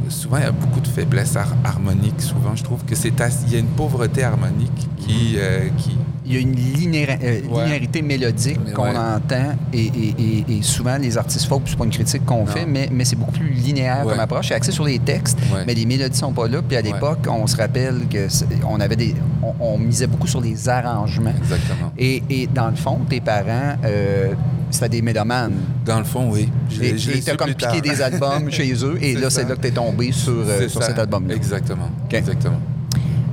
[0.10, 2.22] souvent, il y a beaucoup de faiblesses har- harmoniques.
[2.22, 3.14] Souvent, je trouve que c'est
[3.48, 5.36] il y a une pauvreté harmonique qui...
[5.38, 7.64] euh, qui Il y a une linéa- euh, Ouais.
[7.64, 8.96] linéarité mélodique qu'on ouais.
[8.98, 12.68] entend et, et- et- et souvent les artistes folk, c'est pas une critique qu'on fait,
[12.68, 14.12] mais, mais c'est beaucoup plus linéaire Ouais.
[14.12, 14.50] comme approche.
[14.50, 16.62] C'est axé sur les textes, mais les mélodies sont pas là.
[16.62, 18.28] Puis à l'époque, on se rappelle que
[18.68, 21.34] on avait des, on, on misait beaucoup sur les arrangements.
[21.36, 21.92] Exactement.
[21.98, 24.34] Et, et dans le fond, tes parents, euh,
[24.70, 25.54] c'était des mélomanes.
[25.86, 26.50] Dans le fond, oui.
[26.82, 27.82] Et t'as su comme plus piqué tard.
[27.82, 28.98] des albums chez eux.
[29.02, 31.36] Et là, c'est là que t'es tombé sur, euh, sur cet album-là.
[31.36, 31.90] Exactement.
[32.12, 32.60] Exactement.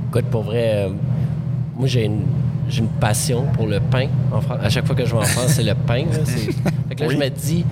[0.09, 0.89] Écoute, pour vrai, euh,
[1.77, 2.21] moi, j'ai une,
[2.69, 4.07] j'ai une passion pour le pain.
[4.31, 4.57] En France.
[4.63, 6.05] À chaque fois que je vais en France, c'est le pain.
[6.11, 7.13] Là, fait que là, Oui.
[7.15, 7.65] je me dis,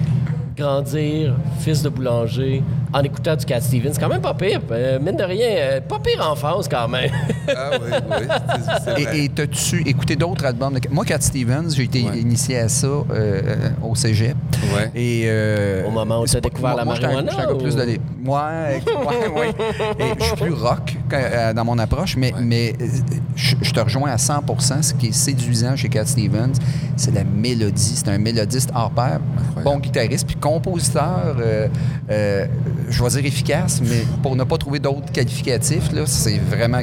[0.57, 2.61] grandir, fils de boulanger,
[2.97, 4.61] en écoutant du Cat Stevens, c'est quand même pas pire.
[4.71, 7.11] Euh, mine de rien, euh, pas pire enfance quand même.
[7.49, 8.27] Ah oui, oui.
[8.29, 9.17] c'est- c'est vrai.
[9.17, 10.79] Et et t'as-tu écouté d'autres albums?
[10.79, 12.17] de- Moi, Cat Stevens, j'ai été Ouais.
[12.19, 13.41] initié à ça euh,
[13.83, 14.35] au cégep.
[14.75, 14.91] Ouais.
[14.95, 17.43] Et, euh, Au moment où t'as pas- découvert moi- la moi, j'étais un- marijuana, j'étais
[17.43, 18.81] un peu plus ou- de l'é- Ouais,
[19.35, 19.49] ouais, ouais.
[19.99, 22.39] Et je suis plus rock euh, dans mon approche, mais, Ouais.
[22.41, 22.85] mais euh,
[23.35, 26.53] je, je te rejoins à 100% Ce qui est séduisant chez Cat Stevens,
[26.95, 27.93] c'est la mélodie.
[27.95, 29.63] C'est un mélodiste hors pair, Incroyable.
[29.63, 31.67] bon guitariste, puis compositeur, euh,
[32.09, 32.45] euh,
[32.89, 36.79] je vais dire efficace, mais pour ne pas trouver d'autres qualificatifs, là, c'est vraiment...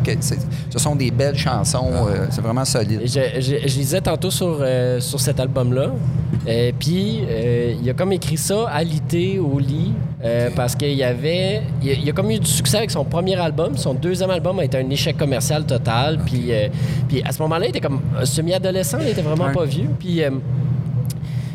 [0.70, 2.07] Ce sont des belles chansons, Ah.
[2.11, 3.00] euh, c'est vraiment solide.
[3.05, 5.90] Je, je- je lisais tantôt sur, euh, sur cet album-là.
[6.46, 9.92] Et puis, euh, il a comme écrit ça alité au lit.
[10.24, 10.50] euh.
[10.57, 11.32] Parce qu'il y avait.
[11.83, 14.31] Il a, il a comme eu du succès avec son premier album, son deux deuxième
[14.31, 16.18] album a été un échec commercial total.
[16.27, 16.68] Puis, euh,
[17.09, 19.53] puis à ce moment-là, il était comme euh, semi-adolescent, il était vraiment Ouais.
[19.53, 19.88] pas vieux.
[19.99, 20.31] Puis, euh,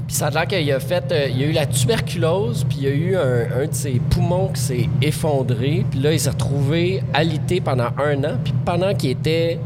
[0.08, 2.88] puis ça a l'air qu'il a fait, euh, il a eu la tuberculose, puis il
[2.88, 5.86] a eu un, un de ses poumons qui s'est effondré.
[5.92, 8.38] Puis là, il s'est retrouvé alité pendant un an.
[8.44, 9.60] Puis pendant qu'il était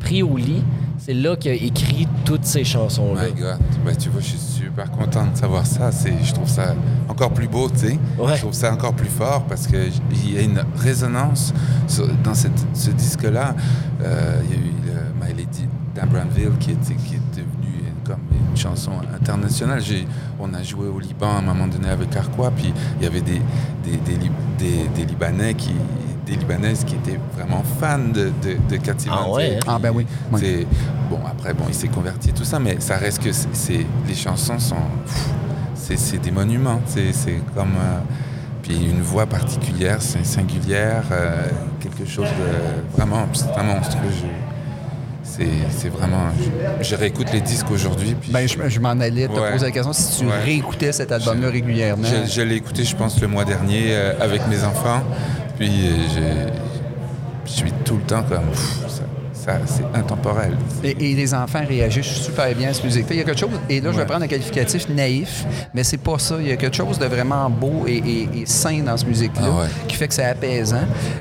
[0.00, 0.62] pris au lit,
[0.96, 3.22] c'est là qu'il a écrit toutes ces chansons-là.
[3.26, 3.58] My God.
[3.98, 5.90] Tu vois, je suis super content de savoir ça.
[5.92, 6.74] Je trouve ça
[7.08, 7.98] encore plus beau, tu sais.
[8.18, 8.34] Ouais.
[8.36, 11.52] Je trouve ça encore plus fort parce qu'il y a une résonance
[11.86, 13.54] sur- dans cette- ce disque-là.
[14.02, 18.18] Euh, Il y a eu le My Lady d'Abramville qui, était, qui est devenue comme
[18.32, 19.80] une chanson internationale.
[20.40, 23.20] On a joué au Liban à un moment donné avec Arquois, puis il y avait
[23.22, 23.40] des,
[23.84, 25.72] des, des, Lib- des- des Libanais qui
[26.26, 29.60] des Libanaises qui étaient vraiment fans de, de, de Cathy Ah ouais, hein?
[29.66, 30.06] Ah, ben oui.
[31.10, 34.14] Bon, après, bon, il s'est converti et tout ça, mais ça reste que c'est- les
[34.14, 34.74] chansons sont.
[35.04, 35.28] pff,
[35.96, 36.80] C'est, des monuments.
[36.86, 37.12] C'est,
[37.54, 37.74] comme.
[37.78, 37.98] euh,
[38.62, 41.42] puis une voix particulière, c'est singulière, euh,
[41.80, 42.96] quelque chose de.
[42.96, 43.96] Vraiment, c'est un monstre.
[44.10, 44.26] Je-
[45.22, 46.28] c'est, vraiment.
[46.80, 48.14] Je, je réécoute les disques aujourd'hui.
[48.30, 49.52] Ben, je, je m'en allais te Ouais.
[49.52, 50.38] poser la question si tu Ouais.
[50.44, 52.04] réécoutais cet album-là régulièrement.
[52.06, 55.02] je, je l'ai écouté, je pense, le mois dernier euh, avec mes enfants.
[55.58, 55.70] Puis
[57.46, 58.44] je suis tout le temps comme.
[58.50, 58.83] pff,
[59.66, 60.56] c'est intemporel.
[60.82, 63.06] Et, et les enfants réagissent super bien à cette musique.
[63.10, 65.98] Il y a quelque chose, et là, je vais prendre un qualificatif naïf, mais c'est
[65.98, 66.36] pas ça.
[66.40, 69.42] Il y a quelque chose de vraiment beau et, et- et sain dans cette musique-là
[69.46, 69.66] Ah ouais.
[69.88, 70.76] qui fait que c'est apaisant.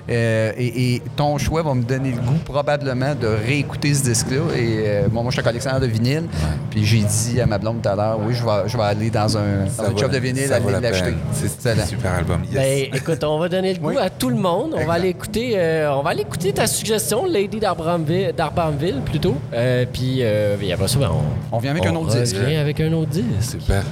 [0.10, 4.56] Euh, et, et ton choix va me donner le goût probablement de réécouter ce disque-là.
[4.56, 6.24] Et euh, bon, moi, je suis un collectionneur de vinyle.
[6.70, 9.10] Puis j'ai dit à ma blonde tout à l'heure, oui, je vais, je vais aller
[9.10, 11.14] dans un, dans shop de vinyle, aller la l'acheter.
[11.32, 12.42] C'est un super album.
[12.46, 12.54] Yes.
[12.54, 13.98] Ben, écoute, on va donner le goût Oui.
[14.00, 14.76] à tout le monde.
[14.78, 19.36] On va aller écouter, euh, on va aller écouter ta suggestion, Lady d'Arbanville, d'Arbanville plutôt.
[19.54, 22.38] Euh, puis, euh, puis après ça, ben, on, On vient avec un autre disque.
[22.38, 23.60] revient avec un autre disque.
[23.62, 23.84] Super.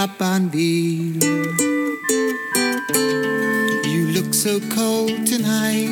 [0.00, 1.22] Lady Dabanville,
[3.86, 5.90] you look so cold tonight.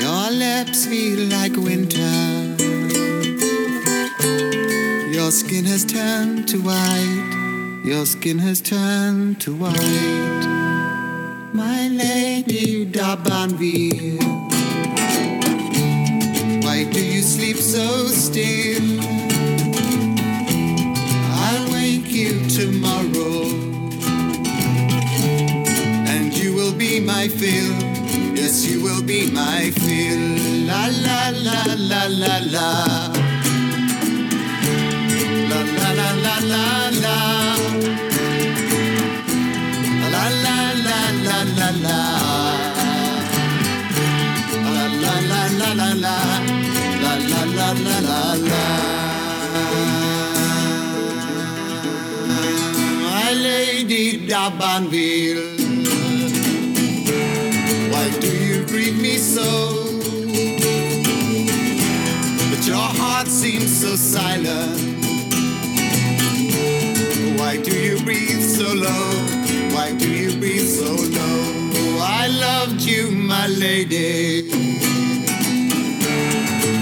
[0.00, 2.56] Your lips feel like winter.
[5.12, 7.82] Your skin has turned to white.
[7.84, 10.44] Your skin has turned to white.
[11.52, 14.20] My lady Dabanville.
[16.64, 19.13] Why do you sleep so still?
[27.24, 27.72] My fill.
[28.36, 30.24] Yes, you will be my fill.
[30.68, 31.60] La la la
[31.90, 32.68] la la la.
[35.50, 36.64] La la la la la
[37.04, 37.16] la.
[40.12, 41.98] La la la la la la.
[44.74, 46.16] La la la la la la.
[47.04, 48.64] La la la la la la.
[53.02, 55.53] My lady Dabanville.
[63.96, 64.80] Silent.
[67.38, 69.10] Why do you breathe so low?
[69.74, 71.38] Why do you breathe so low?
[71.76, 74.50] Oh, I loved you, my lady.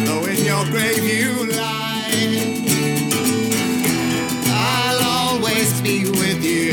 [0.07, 2.73] Though in your grave you lie,
[4.49, 6.73] I'll always be with you.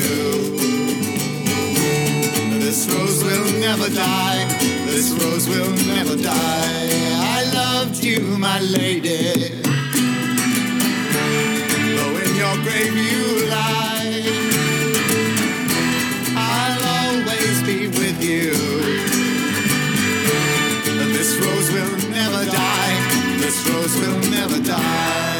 [2.59, 4.45] This rose will never die.
[4.85, 6.89] This rose will never die.
[7.37, 9.68] I loved you, my lady.
[12.49, 14.23] Though in your grave you lie,
[16.35, 18.53] I'll always be with you.
[21.13, 23.37] This rose will never die.
[23.39, 25.39] This rose will never die.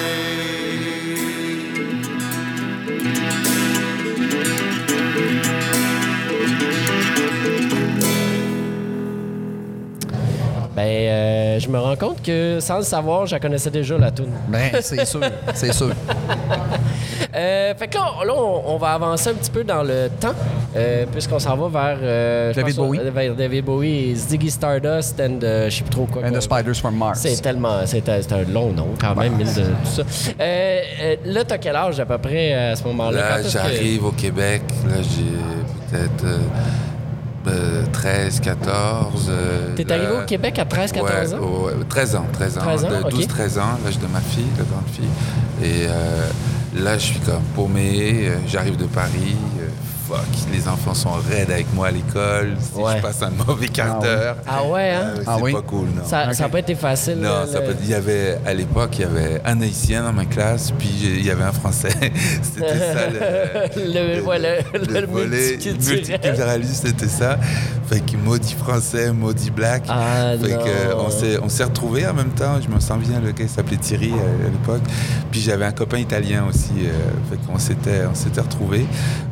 [10.76, 14.12] Ben, euh, je me rends compte que sans le savoir, je la connaissais déjà la
[14.12, 14.32] tune.
[14.48, 15.22] Ben, c'est sûr,
[15.54, 15.90] c'est sûr.
[17.40, 20.34] Euh, fait que là, là, on, on va avancer un petit peu dans le temps,
[20.76, 23.00] euh, puisqu'on s'en va vers, euh, David pense, Bowie.
[23.14, 26.24] vers David Bowie et Ziggy Stardust and euh, je sais plus trop quoi.
[26.26, 27.20] And the Spiders from Mars.
[27.22, 28.20] C'est tellement, c'est un,
[28.52, 30.02] long nom quand même, mille de tout ça.
[30.40, 33.38] Euh, euh, là, t'as quel âge à peu près à ce moment-là?
[33.38, 34.62] Là, que- j'arrive au Québec.
[34.88, 36.38] Là, j'ai peut-être euh,
[37.48, 39.28] euh, 13, 14.
[39.30, 41.66] euh, T'es là- arrivé au Québec à 13, 14 Ouais, ans?
[41.66, 42.62] ouais, 13 ans, 13 ans.
[42.62, 43.10] 13 ans, de ok.
[43.12, 45.06] 12, 13 ans, l'âge de ma fille, la grande fille.
[45.64, 46.30] Et euh,
[46.76, 48.28] là, je suis comme paumé.
[48.30, 49.36] euh, J'arrive de Paris.
[50.12, 52.56] Euh, fuck, les enfants sont raides avec moi à l'école.
[52.60, 52.94] Si Ouais.
[52.98, 54.08] je passe un mauvais quart Ah ouais.
[54.08, 54.36] d'heure.
[54.48, 55.02] Ah ouais, hein?
[55.18, 55.52] euh, Ah c'est oui?
[55.54, 56.04] pas cool, non.
[56.06, 57.18] Ça n'a pas été facile.
[57.20, 60.26] Non, ça peut- il y avait à l'époque il y avait un haïtien dans ma
[60.26, 61.90] classe, puis il y avait un français.
[62.42, 63.10] c'était ça
[63.76, 65.98] le, Le- ouais, le- le volet multiculturel.
[66.00, 67.38] multiculturaliste, c'était ça.
[67.90, 69.84] Fait que maudit français, maudit black.
[69.90, 70.64] Ah, fait non.
[70.64, 72.60] que euh, on s'est on s'est retrouvés en même temps.
[72.62, 74.84] Je me sens bien, le gars il s'appelait Thierry euh, à l'époque.
[75.32, 76.72] Puis j'avais un copain italien aussi.
[76.84, 76.92] euh,
[77.30, 78.86] fait qu'on s'était on s'était retrouvés.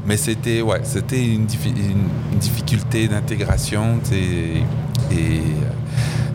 [0.07, 2.01] Mais c'était ouais, c'était une, une-
[2.33, 4.63] une difficulté d'intégration, et
[5.11, 5.39] euh,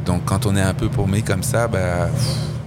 [0.04, 2.10] donc quand on est un peu paumé comme ça, bah,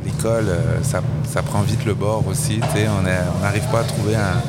[0.03, 2.59] l'école, euh, ça, ça prend vite le bord aussi.
[2.99, 3.03] On
[3.41, 4.41] n'arrive pas à trouver un.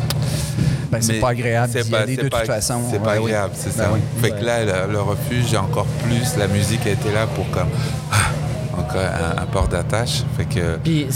[0.90, 2.80] Ben, c'est pas agréable c'est pas- aller de pas- toute façon.
[2.90, 3.24] C'est pas Ouais, oui.
[3.32, 3.90] agréable, c'est Ben ça.
[3.92, 4.00] oui.
[4.22, 6.36] Fait que là, le, le refuge, j'ai encore plus.
[6.38, 7.68] La musique a été là pour comme.
[8.12, 8.16] ah,
[8.98, 10.22] un, un port d'attache.
[10.36, 10.76] Fait que.
[10.82, 11.06] Puis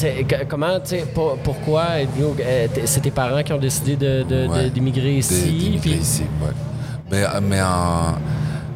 [0.48, 1.84] comment, tu sais, pour- pourquoi
[2.20, 4.70] euh, c'est tes parents qui ont décidé de- de- de- Ouais.
[4.70, 5.42] d'immigrer ici?
[5.44, 6.52] d'immigrer puis- ici, ouais.
[7.10, 8.14] Mais, mais en-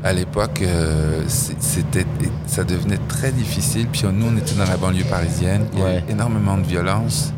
[0.03, 2.05] à l'époque, euh, c'était,
[2.47, 3.87] ça devenait très difficile.
[3.91, 5.65] Puis nous, on était dans la banlieue parisienne.
[5.73, 5.89] Il y Ouais.
[6.03, 7.33] avait énormément de violence.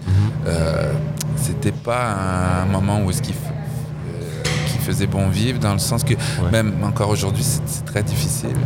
[0.47, 0.93] Euh,
[1.37, 4.45] c'était pas un moment où est-ce qu'il euh,
[4.85, 6.15] faisait bon vivre, dans le sens que
[6.51, 8.57] même encore aujourd'hui, c'est très difficile.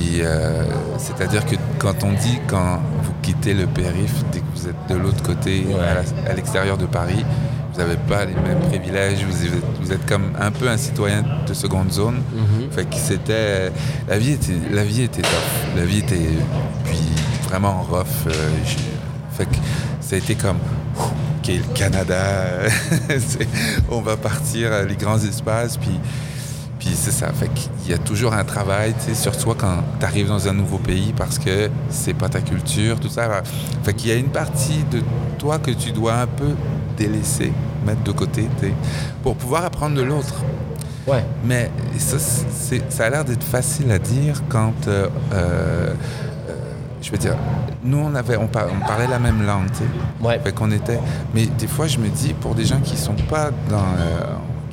[0.00, 0.64] Puis, euh,
[0.96, 4.94] c'est-à-dire que quand on dit quand vous quittez le périph, dès que vous êtes de
[4.94, 6.26] l'autre côté, Ouais.
[6.30, 7.22] à l'extérieur de Paris,
[7.74, 11.22] vous n'avez pas les mêmes privilèges, vous êtes, vous êtes comme un peu un citoyen
[11.46, 12.22] de seconde zone.
[12.34, 12.86] Mhm.
[12.96, 13.70] C'était.
[14.08, 15.76] La vie était, la vie était tough.
[15.76, 16.16] La vie était.
[16.86, 16.98] Puis
[17.48, 18.06] vraiment rough.
[18.26, 18.32] euh,
[19.36, 19.56] fait que
[20.00, 20.56] ça a été comme.
[20.98, 22.22] OK, le Canada,
[23.90, 25.76] on va partir les grands espaces.
[25.76, 26.00] Puis.
[26.80, 29.84] Puis c'est ça, fait qu'il y a toujours un travail tu sais, sur toi quand
[30.00, 33.42] tu arrives dans un nouveau pays parce que c'est pas ta culture, tout ça.
[33.84, 35.02] Fait qu'il y a une partie de
[35.38, 36.54] toi que tu dois un peu
[36.96, 37.52] délaisser,
[37.86, 38.72] mettre de côté, tu sais,
[39.22, 40.34] pour pouvoir apprendre de l'autre.
[41.06, 41.22] Ouais.
[41.44, 45.92] Mais ça, ça a l'air d'être facile à dire quand, euh, euh,
[47.02, 47.36] je veux dire,
[47.82, 50.26] nous on avait, on, par- on parlait la même langue, tu sais.
[50.26, 50.38] Ouais.
[50.42, 50.98] Fait qu'on était.
[51.34, 54.20] Mais des fois, je me dis, pour des gens qui sont pas dans, euh,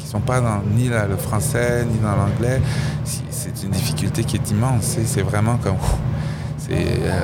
[0.08, 2.62] qui sont pas dans ni la- le français ni dans l'anglais,
[3.30, 4.96] c'est une difficulté qui est immense.
[5.06, 5.76] C'est vraiment comme.
[6.72, 7.20] euh,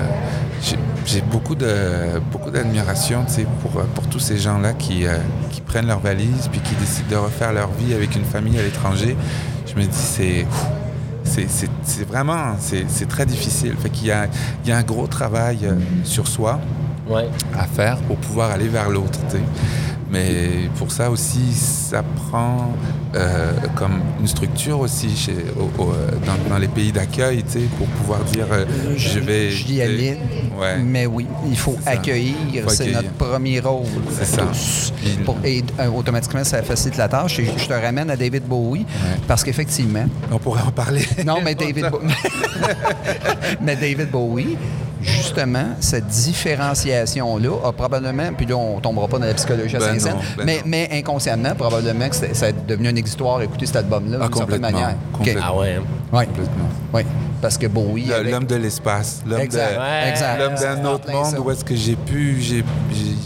[1.05, 3.25] j'ai- beaucoup de beaucoup d'admiration,
[3.61, 5.17] pour pour tous ces gens-là qui euh,
[5.51, 8.63] qui prennent leurs valises puis qui décident de refaire leur vie avec une famille à
[8.63, 9.15] l'étranger.
[9.67, 10.45] Je me dis, c'est
[11.23, 13.75] c'est- vraiment, c'est très difficile.
[13.81, 14.27] Fait qu'il y a,
[14.63, 15.73] il y a un gros travail euh,
[16.03, 16.59] sur soi
[17.09, 17.27] Ouais.
[17.57, 19.19] à faire pour pouvoir aller vers l'autre.
[20.13, 22.71] Mais pour ça aussi, ça prend
[23.15, 27.51] euh, comme une structure aussi chez, au- au- euh, dans, dans les pays d'accueil, tu
[27.53, 29.49] sais, pour pouvoir dire euh, je vais.
[29.49, 30.19] J'y allais.
[30.59, 30.77] Ouais.
[30.77, 32.35] Mais oui, il faut accueillir.
[32.69, 33.87] C'est notre premier rôle.
[34.11, 34.43] C'est ça.
[35.25, 37.39] Pour- et euh, automatiquement, ça facilite la tâche.
[37.39, 38.85] Et je te ramène à David Bowie
[39.27, 41.07] parce qu'effectivement, On pourrait en parler.
[41.25, 42.01] non, mais David, Bo-
[43.61, 44.57] mais David Bowie,
[45.03, 49.99] justement, cette différenciation-là a probablement, puis là, on tombera pas dans la psychologie à Ben
[49.99, 53.77] Saint-Saëns, non, ben mais, mais inconsciemment, probablement que ça est devenu un exitoire écouter cet
[53.77, 54.95] album-là Ah, d'une certaine manière.
[55.11, 55.41] complètement.
[55.45, 55.75] Ah ouais.
[55.79, 55.83] hein.
[56.11, 56.65] Oui, Complètement.
[56.93, 57.01] oui.
[57.41, 58.13] Parce que Bowie.
[58.13, 59.21] Avec- L'homme de l'espace.
[59.27, 59.49] L'homme Ouais.
[59.49, 61.41] d'un autre monde ça.
[61.41, 62.63] où est-ce que j'ai pu,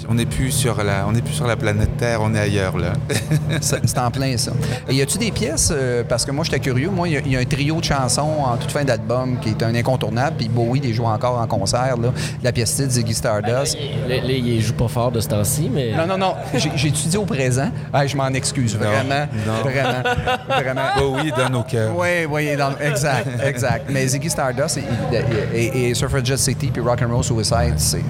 [0.09, 2.77] on n'est plus sur la, on n'est plus sur la planète Terre, on est ailleurs
[2.77, 2.93] là.
[3.61, 4.53] C'est en plein ça.
[4.87, 7.35] Et y a-tu des pièces, euh, parce que moi j'étais curieux, moi il y y,
[7.35, 10.79] a un trio de chansons en toute fin d'album qui est un incontournable, puis Bowie
[10.79, 11.66] les joue encore en concert.
[11.67, 12.09] Concert, là,
[12.43, 13.77] la pièce titre Ziggy Stardust.
[14.07, 15.93] Là, il joue pas fort de ce temps-ci, mais.
[15.95, 16.33] Non, non, non.
[16.53, 17.69] J'ai étudié au présent.
[17.93, 19.27] Ah, je m'en excuse, vraiment.
[19.45, 19.61] non.
[19.63, 20.03] Vraiment.
[20.47, 20.81] Vraiment.
[21.01, 21.93] Oh oui, dans nos cœurs.
[21.95, 23.85] Oui, oui, dans- exact, exact.
[23.89, 28.03] Mais Ziggy Stardust et, et, et Suffragette City puis Rock and Roll Suicide, c'est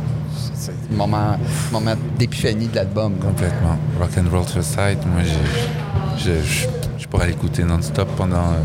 [0.55, 1.37] c'est le moment,
[1.71, 3.13] moment d'épiphanie de l'album.
[3.15, 3.77] Complètement.
[3.99, 8.61] Rock and Roll Suicide, moi, j'ai- je, je, je pourrais l'écouter non-stop pendant euh,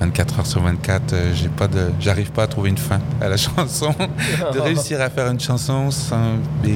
[0.00, 1.12] 24 heures sur 24.
[1.12, 3.90] euh, j'ai pas de, j'arrive pas à trouver une fin à la chanson.
[4.54, 6.34] de réussir à faire une chanson sans,
[6.64, 6.70] et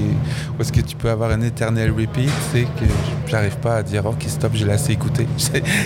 [0.57, 2.85] où est-ce que tu peux avoir un éternel repeat, c'est que
[3.27, 5.27] j'arrive pas à dire ok stop, j'ai assez écouté.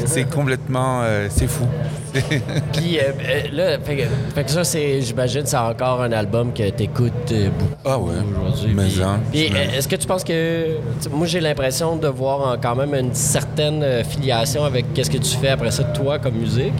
[0.06, 1.66] C'est, complètement, euh, c'est fou.
[2.72, 4.02] Puis euh, là, fait que,
[4.34, 8.14] fait que ça, c'est, j'imagine, c'est encore un album que t'écoutes beaucoup Ah ouais.
[8.42, 8.72] aujourd'hui.
[8.74, 9.20] Mais Puis- hein,
[9.76, 10.76] est-ce que tu penses que.
[11.10, 15.48] Moi, j'ai l'impression de voir quand même une certaine filiation avec qu'est-ce que tu fais
[15.50, 16.72] après ça, toi, comme musique.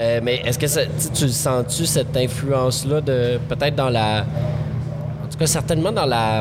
[0.00, 4.22] Euh, mais est-ce que ça- tu le sens-tu, cette influence-là, de peut-être dans la.
[5.24, 6.40] En tout cas, certainement dans la.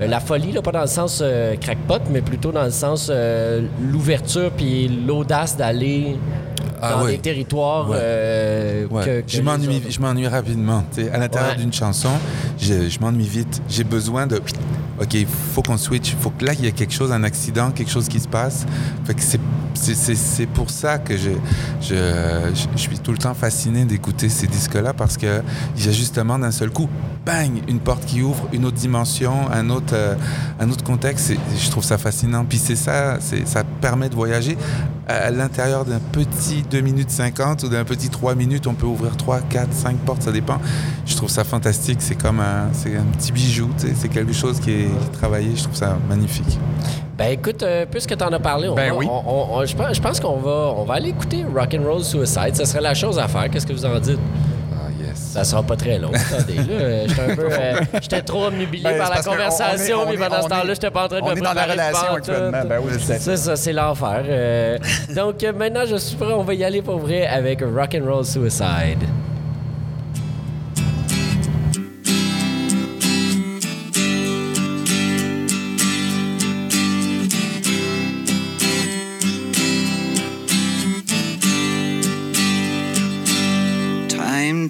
[0.00, 3.08] euh, La folie, là, pas dans le sens euh, crackpot, mais plutôt dans le sens
[3.12, 6.16] euh, l'ouverture puis l'audace d'aller
[6.82, 7.96] Ah dans des territoires Ouais.
[8.00, 9.04] euh, Ouais.
[9.04, 10.84] que, que je m'ennuie, je m'ennuie rapidement.
[11.12, 11.56] À l'intérieur Ouais.
[11.58, 12.10] d'une chanson,
[12.58, 13.60] je, je m'ennuie vite.
[13.68, 14.40] J'ai besoin de.
[15.00, 16.12] Ok, il faut qu'on switch.
[16.12, 18.28] Il faut que là, il y ait quelque chose, un accident, quelque chose qui se
[18.28, 18.64] passe.
[19.04, 21.32] Fait que c'est, pour ça que je,
[22.76, 25.42] suis tout le temps fasciné d'écouter ces disques-là parce que
[25.76, 26.88] il y a justement d'un seul coup,
[27.26, 30.14] bang, une porte qui ouvre, une autre dimension, un autre, euh,
[30.60, 31.32] un autre contexte.
[31.58, 32.44] Je trouve ça fascinant.
[32.44, 34.56] Puis c'est ça, ça permet de voyager
[35.06, 39.16] à l'intérieur d'un petit 2 minutes 50 ou d'un petit 3 minutes, on peut ouvrir
[39.16, 40.58] 3, 4, 5 portes, ça dépend.
[41.06, 44.83] Je trouve ça fantastique, c'est comme un, un petit bijou, c'est quelque chose qui est
[45.12, 46.58] travaillé, je trouve ça magnifique.
[47.16, 49.06] Ben écoute, euh, puisque tu en as parlé, on Ben va- oui.
[49.08, 52.54] on- on- on- je pense, qu'on va, on va aller écouter Rock and Roll Suicide.
[52.54, 53.48] Ce serait la chose à faire.
[53.50, 54.18] Qu'est-ce que vous en dites?
[54.72, 55.16] Ah yes.
[55.16, 56.10] Ça sera pas très long.
[56.12, 60.10] Attendez, là, euh, j'étais un peu, euh, j'étais trop omnubilé Ben, par la conversation, on
[60.10, 61.62] est- mais pendant ce temps-là, j'étais pas en train de on me est dans la
[61.64, 62.62] relation actuellement.
[62.62, 62.68] tout.
[62.68, 64.22] Ben oui, c'est- c'est ça, c'est l'enfer.
[64.26, 64.78] Euh,
[65.14, 66.32] donc maintenant, je suis prêt.
[66.36, 68.98] On va y aller pour vrai avec Rock and Roll Suicide.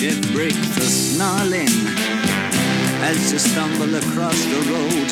[0.00, 1.68] Shit breaks the snarling
[3.04, 5.08] as you stumble across the road.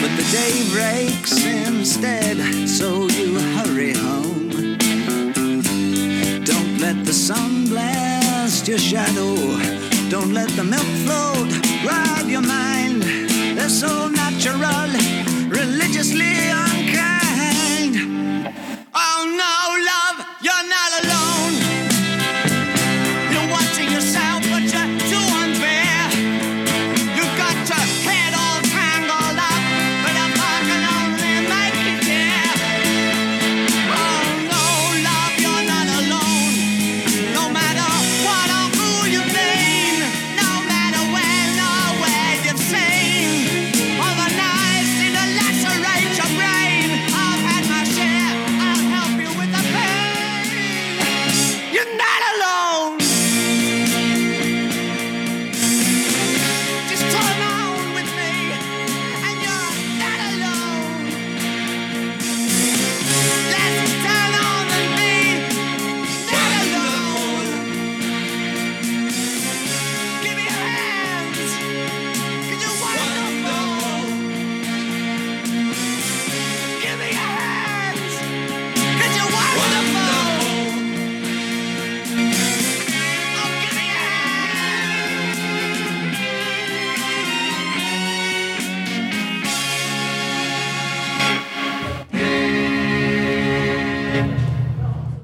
[0.00, 4.48] But the day breaks instead, so you hurry home.
[6.46, 9.36] Don't let the sun blast your shadow.
[10.08, 11.52] Don't let the milk float
[11.84, 13.02] rob your mind.
[13.54, 14.88] They're so natural,
[15.50, 16.50] religiously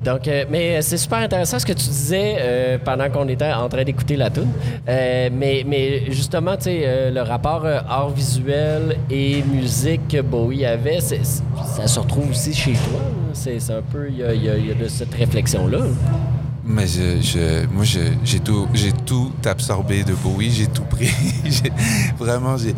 [0.08, 3.68] Donc, euh, mais c'est super intéressant ce que tu disais euh, pendant qu'on était en
[3.68, 4.48] train d'écouter la tune.
[4.88, 10.64] Euh, mais, mais justement, tu euh, le rapport euh, art visuel et musique que Bowie
[10.64, 13.00] avait, ça se retrouve aussi chez toi.
[13.34, 15.80] C'est un peu, il y a de cette réflexion-là.
[16.70, 18.68] Mais je, je- moi, j'ai tout,
[19.06, 21.08] tout absorbé de Bowie, j'ai tout pris.
[22.18, 22.74] Vraiment, j'ai,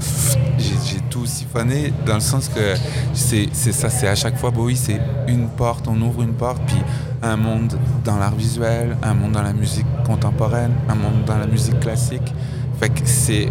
[1.10, 2.74] tout siphonné dans le sens que
[3.12, 6.76] c'est, ça, c'est à chaque fois Bowie, c'est une porte, on ouvre une porte, puis
[7.20, 11.46] un monde dans l'art visuel, un monde dans la musique contemporaine, un monde dans la
[11.48, 12.32] musique classique.
[12.78, 13.48] Fait que c'est,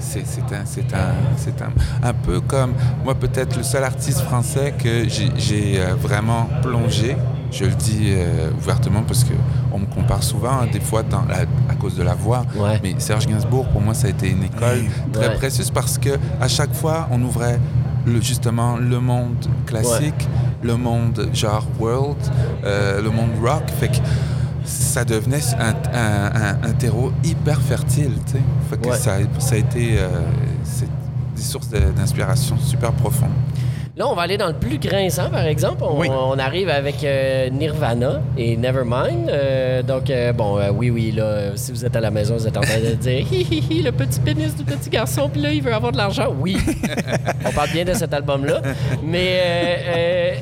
[0.00, 0.56] c'est, un,
[0.96, 1.64] un,
[2.04, 6.48] un, un peu comme moi peut-être le seul artiste français que j'ai, j'ai, euh, vraiment
[6.60, 7.16] plongé.
[7.52, 9.34] Je le dis euh, ouvertement parce que
[9.72, 11.24] on me compare souvent hein, des fois dans
[11.68, 12.44] à cause de la voix.
[12.56, 12.80] Ouais.
[12.82, 15.34] Mais Serge Gainsbourg pour moi ça a été une école très Ouais.
[15.36, 17.60] précieuse parce que à chaque fois on ouvrait
[18.06, 20.28] le, justement le monde classique,
[20.62, 22.16] le monde genre world,
[22.64, 23.62] euh, le monde rock.
[23.78, 23.98] Fait que
[24.64, 28.12] ça devenait un, un- un- un terreau hyper fertile.
[28.26, 28.38] tu sais.
[28.70, 28.96] Fait que Ouais.
[28.96, 30.08] ça, ça a été euh,
[30.64, 30.88] c'est
[31.36, 33.30] des sources d'inspiration super profondes.
[33.94, 35.82] Là, on va aller dans le plus grinçant, par exemple.
[35.84, 36.08] On, Oui.
[36.10, 39.28] on arrive avec euh, Nirvana et Nevermind.
[39.28, 42.46] Euh, donc, euh, bon, euh, oui, oui, là, si vous êtes à la maison, vous
[42.46, 45.42] êtes en train de dire hi, hi, hi, le petit pénis du petit garçon, puis
[45.42, 46.34] là, il veut avoir de l'argent.
[46.40, 46.56] Oui,
[47.44, 48.62] on parle bien de cet album-là.
[49.04, 50.34] Mais, euh, euh,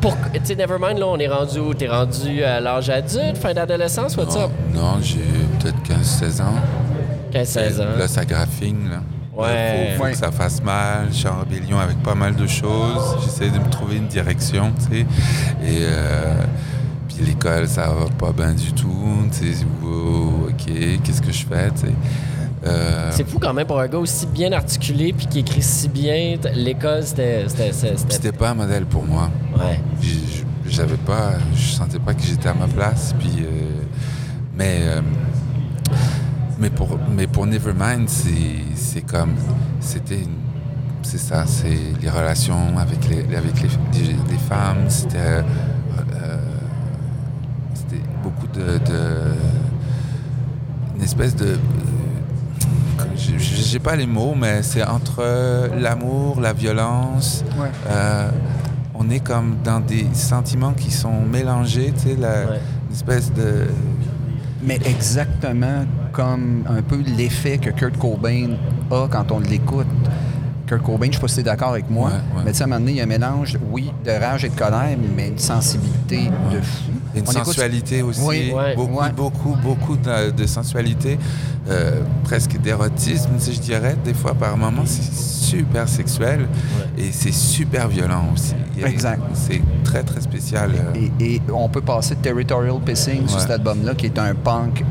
[0.00, 1.74] pour, tu sais, Nevermind, là, on est rendu où?
[1.74, 4.50] T'es rendu à l'âge adulte, fin d'adolescence, what's up?
[4.72, 5.18] Non, non, j'ai
[5.58, 6.54] peut-être 15-16 ans.
[7.32, 7.98] 15-16 ans.
[7.98, 8.90] Là, ça graffine.
[8.90, 9.00] Là.
[9.36, 9.90] Ouais.
[9.92, 10.12] Faut, faut Ouais.
[10.12, 11.08] que ça fasse mal.
[11.10, 13.16] Je suis en rébellion avec pas mal de choses.
[13.24, 15.00] J'essaie de me trouver une direction, tu sais.
[15.62, 16.34] Et euh,
[17.08, 18.88] puis l'école, ça va pas bien du tout.
[19.38, 20.72] Tu sais, wow, ok,
[21.02, 21.92] qu'est-ce que je fais, tu sais.
[22.64, 25.88] Euh, C'est fou quand même pour un gars aussi bien articulé puis qui écrit si
[25.88, 26.36] bien.
[26.54, 27.44] L'école, c'était...
[27.48, 29.30] c'était- pas un modèle pour moi.
[29.56, 29.78] Ouais.
[30.68, 33.14] J'avais pas, je sentais pas que j'étais à ma place.
[33.20, 33.82] Puis, euh,
[34.56, 35.00] mais, euh,
[36.58, 39.34] mais pour, mais pour Nevermind, c'est, comme,
[39.80, 40.24] c'était,
[41.02, 43.68] c'est ça, c'est les relations avec les, avec les,
[44.00, 44.88] les- les femmes.
[44.88, 45.42] C'était, euh,
[46.14, 46.36] euh,
[47.74, 49.34] c'était beaucoup de, de-
[50.96, 51.58] une espèce de
[53.18, 55.22] j'ai pas les mots, mais c'est entre
[55.78, 57.44] l'amour, la violence.
[57.58, 57.68] Ouais.
[57.90, 58.30] Euh,
[58.94, 62.60] on est comme dans des sentiments qui sont mélangés, tu sais, la- Ouais.
[62.88, 63.66] une espèce de.
[64.62, 65.84] Mais exactement
[66.16, 68.56] comme un peu l'effet que Kurt Cobain
[68.90, 69.86] a quand on l'écoute.
[70.66, 72.42] Kurt Cobain, je sais pas si tu es d'accord avec moi, Ouais, ouais.
[72.46, 74.44] mais tu sais, à un moment donné, il y a un mélange, oui, de rage
[74.44, 76.90] et de colère, mais une sensibilité de fou.
[77.14, 79.12] Une On écoute- sensualité aussi, Oui, ouais, beaucoup, ouais.
[79.14, 81.18] beaucoup, beaucoup de, de sensualité,
[81.68, 86.48] euh, presque d'érotisme, si je dirais, des fois par moments, c'est super sexuel
[86.98, 88.54] et c'est super violent aussi.
[88.82, 89.22] A- Exact.
[89.34, 90.72] C'est très, très spécial.
[90.74, 90.98] euh.
[91.20, 94.84] Et, et on peut passer de Territorial Pissing sur cet album-là, qui est un punk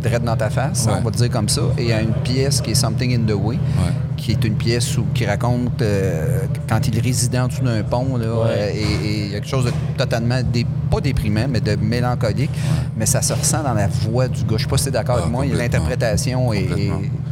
[0.00, 0.92] dread dans ta face, Ouais.
[0.98, 3.56] on va dire comme ça, et à une pièce qui est Something in the Way,
[3.56, 3.92] Ouais.
[4.16, 8.16] qui est une pièce où, qui raconte euh, quand il résidait en dessous d'un pont,
[8.16, 8.50] là, Ouais.
[8.50, 12.50] euh, et il y a quelque chose de totalement, dé- pas déprimant, mais de mélancolique,
[12.96, 14.56] mais ça se ressent dans la voix du gars.
[14.56, 16.68] Je sais pas si tu es d'accord Ah, avec moi, l'interprétation est,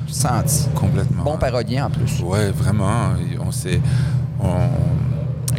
[0.06, 0.66] sentie.
[0.74, 1.24] Complètement.
[1.24, 2.20] Bon parodien en plus.
[2.22, 3.10] Ouais, vraiment.
[3.44, 3.80] On s'est.
[4.40, 4.46] on-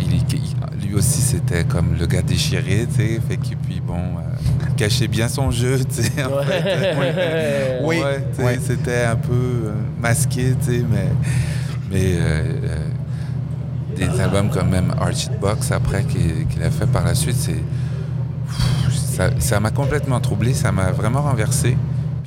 [0.02, 3.22] il, lui aussi, c'était comme le gars déchiré, tu sais.
[3.28, 6.24] Fait que puis bon, euh, il cachait bien son jeu, tu sais.
[6.24, 6.96] en fait.
[7.84, 8.60] Oui, Ouais, ouais.
[8.62, 11.08] C'était un peu euh, masqué, tu sais, mais.
[11.92, 12.16] Mais.
[12.20, 12.86] euh,
[13.96, 17.62] des albums comme même Archie Box après qu'il a fait par la suite, c'est.
[19.40, 21.76] Ça m'a complètement troublé, ça m'a vraiment renversé.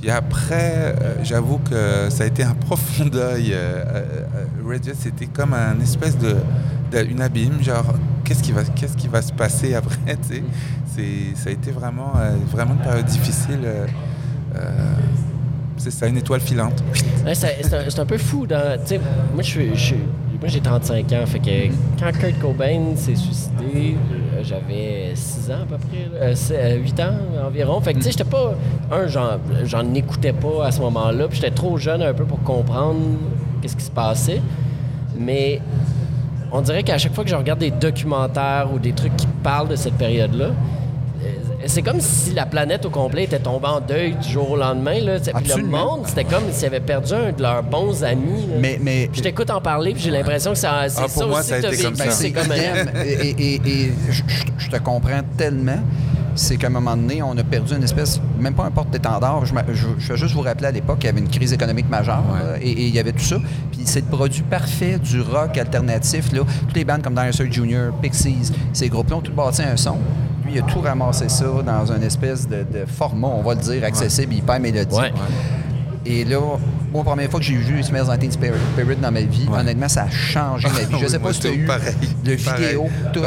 [0.03, 3.53] Puis après, euh, j'avoue que ça a été un profond deuil.
[3.53, 4.25] Euh, euh,
[4.67, 6.35] Radiohead, c'était comme un espèce de,
[7.09, 7.95] une abîme, genre
[8.25, 12.15] qu'est-ce qui va, qu'est-ce qui va se passer après, ça a été vraiment,
[12.51, 13.61] vraiment une période difficile.
[15.79, 16.83] c'est une étoile filante.
[17.33, 18.45] C'est un, peu fou.
[18.45, 18.77] Dans,
[19.35, 19.61] moi, je
[20.43, 21.27] moi, j'ai 35 ans.
[21.27, 23.97] Fait que quand Kurt Cobain s'est suicidé,
[24.43, 26.09] j'avais 6 ans à peu près.
[26.13, 27.15] là, euh, c'est, euh, 8 ans
[27.47, 27.81] environ.
[27.81, 28.55] Fait que, tu sais, j'étais pas.
[28.91, 31.29] Un, j'en, écoutais pas à ce moment-là.
[31.29, 33.01] Puis j'étais trop jeune un peu pour comprendre
[33.61, 34.41] qu'est-ce qui se passait.
[35.19, 35.61] Mais
[36.51, 39.69] on dirait qu'à chaque fois que je regarde des documentaires ou des trucs qui parlent
[39.69, 40.51] de cette période-là,
[41.67, 45.01] c'est comme si la planète au complet était tombée en deuil du jour au lendemain.
[45.01, 45.19] Là.
[45.21, 48.47] Puis le monde, c'était comme s'ils avaient perdu un de leurs bons amis.
[48.49, 48.55] là.
[48.61, 51.11] Mais, mais Puis je t'écoute en parler, puis j'ai l'impression que ça, c'est Ah, pour
[51.23, 51.97] ça moi, aussi ça a été comme vécu.
[51.97, 52.05] ça.
[52.05, 53.05] Ben, C'est comme un-.
[53.05, 53.93] Et, et- et
[54.59, 55.79] je, te comprends tellement.
[56.35, 59.45] C'est qu'à un moment donné, on a perdu une espèce, même pas un porte-étendard.
[59.45, 61.91] Je, je, je vais juste vous rappeler à l'époque qu'il y avait une crise économique
[61.91, 62.53] majeure Ouais.
[62.53, 63.37] là, et, et il y avait tout ça.
[63.71, 66.33] Puis c'est le produit parfait du rock alternatif.
[66.33, 66.41] Là.
[66.67, 69.99] Toutes les bandes comme Dinosaur Jr., Pixies, ces groupes-là ont tous bâti un son
[70.45, 73.61] Lui, il a tout ramassé ça dans une espèce de, de format, on va le
[73.61, 74.93] dire, accessible, hyper mélodique.
[74.99, 75.13] Ouais.
[76.05, 76.41] Et là,
[76.93, 79.61] moi, la première fois que j'ai vu Smells Like Teen Spirit dans ma vie, Ouais.
[79.61, 80.97] honnêtement, ça a changé ma vie.
[81.01, 81.95] Je sais pas si tu as eu pareil.
[82.27, 82.65] le Pareil.
[82.67, 82.87] vidéo.
[83.13, 83.21] tout.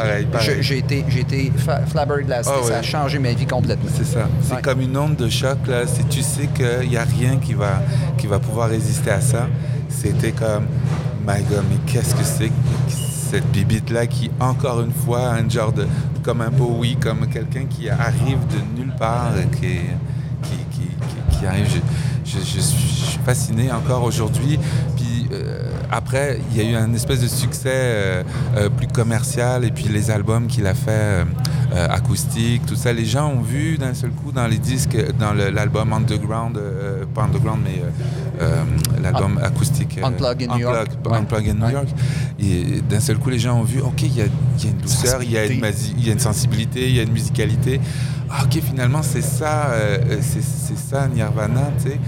[0.59, 1.51] J'ai été, été
[1.88, 2.51] flabbergasté.
[2.53, 3.89] Ah Ça a changé ma vie complètement.
[3.95, 4.28] C'est ça.
[4.41, 5.57] C'est comme une onde de choc.
[5.68, 5.88] Là.
[5.88, 7.82] Si tu sais qu'il n'y a rien qui va,
[8.18, 9.47] qui va pouvoir résister à ça,
[9.88, 10.66] c'était comme,
[11.26, 12.51] my God, mais qu'est-ce que c'est
[13.30, 15.88] cette bibite-là qui, encore une fois, un genre de,
[16.23, 21.82] comme un Bowie, comme quelqu'un qui arrive de nulle part, qui, arrive.
[22.26, 24.59] Je, suis fasciné encore aujourd'hui.
[25.32, 28.23] Euh, après, il y a eu un espèce de succès euh,
[28.57, 31.26] euh, plus commercial et puis les albums qu'il a fait
[31.89, 32.93] acoustiques, tout ça.
[32.93, 36.57] Les gens ont vu d'un seul coup dans les disques, dans l'album Underground,
[37.13, 37.82] pas Underground, mais
[39.01, 39.99] l'album acoustique.
[40.01, 40.91] Unplugged in New York.
[41.05, 41.17] Ouais.
[41.49, 41.69] In New.
[41.69, 41.88] York.
[42.39, 44.26] Et d'un seul coup, les gens ont vu, OK, il y a,
[44.57, 46.88] il y a une douceur, il y a une, masi- il y a une sensibilité,
[46.89, 47.82] il y a une musicalité.
[48.30, 49.71] Ah, OK, finalement, c'est ça,
[50.21, 51.99] c'est ça Nirvana, tu sais.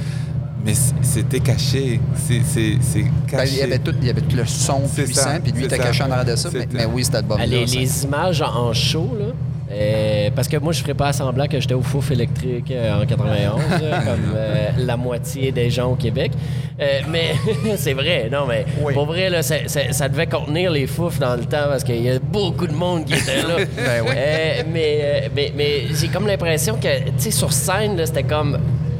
[0.67, 1.99] Mais c'était caché.
[2.15, 3.51] C'est c'est- c'est Ben, caché.
[3.53, 5.77] il, y avait tout, il y avait tout le son puissant, puis lui, il était
[5.77, 6.49] caché en arrière de ça.
[6.53, 7.43] Mais, C'était- mais oui, album-là.
[7.45, 9.27] Ah, les, les images en show, là.
[9.71, 13.05] euh, parce que moi, je ferais pas semblant que j'étais au Fouf électrique euh, en
[13.05, 16.33] 91, là, comme euh, la moitié des gens au Québec.
[16.81, 17.31] Euh, mais
[17.77, 18.93] c'est vrai, non, mais Oui.
[18.93, 22.01] pour vrai, là, ça, ça- ça devait contenir les fouf dans le temps parce qu'il
[22.03, 23.55] y a beaucoup de monde qui était là.
[23.77, 24.11] Ben oui.
[24.15, 28.23] Euh, mais euh, mais, mais j'ai comme l'impression que, tu sais, sur scène, là, c'était
[28.23, 28.57] comme.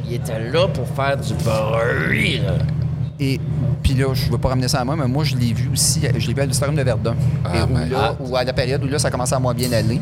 [0.08, 2.54] Il était là pour faire du bruit, là.
[3.20, 3.40] Et
[3.82, 5.68] puis là, je ne veux pas ramener ça à moi, mais moi, je l'ai vu
[5.72, 7.16] aussi, je l'ai vu à l'Auditorium de Verdun.
[7.44, 7.88] Ah, et où, ben.
[7.90, 10.00] là, où à la période où là, ça commençait à moins bien aller.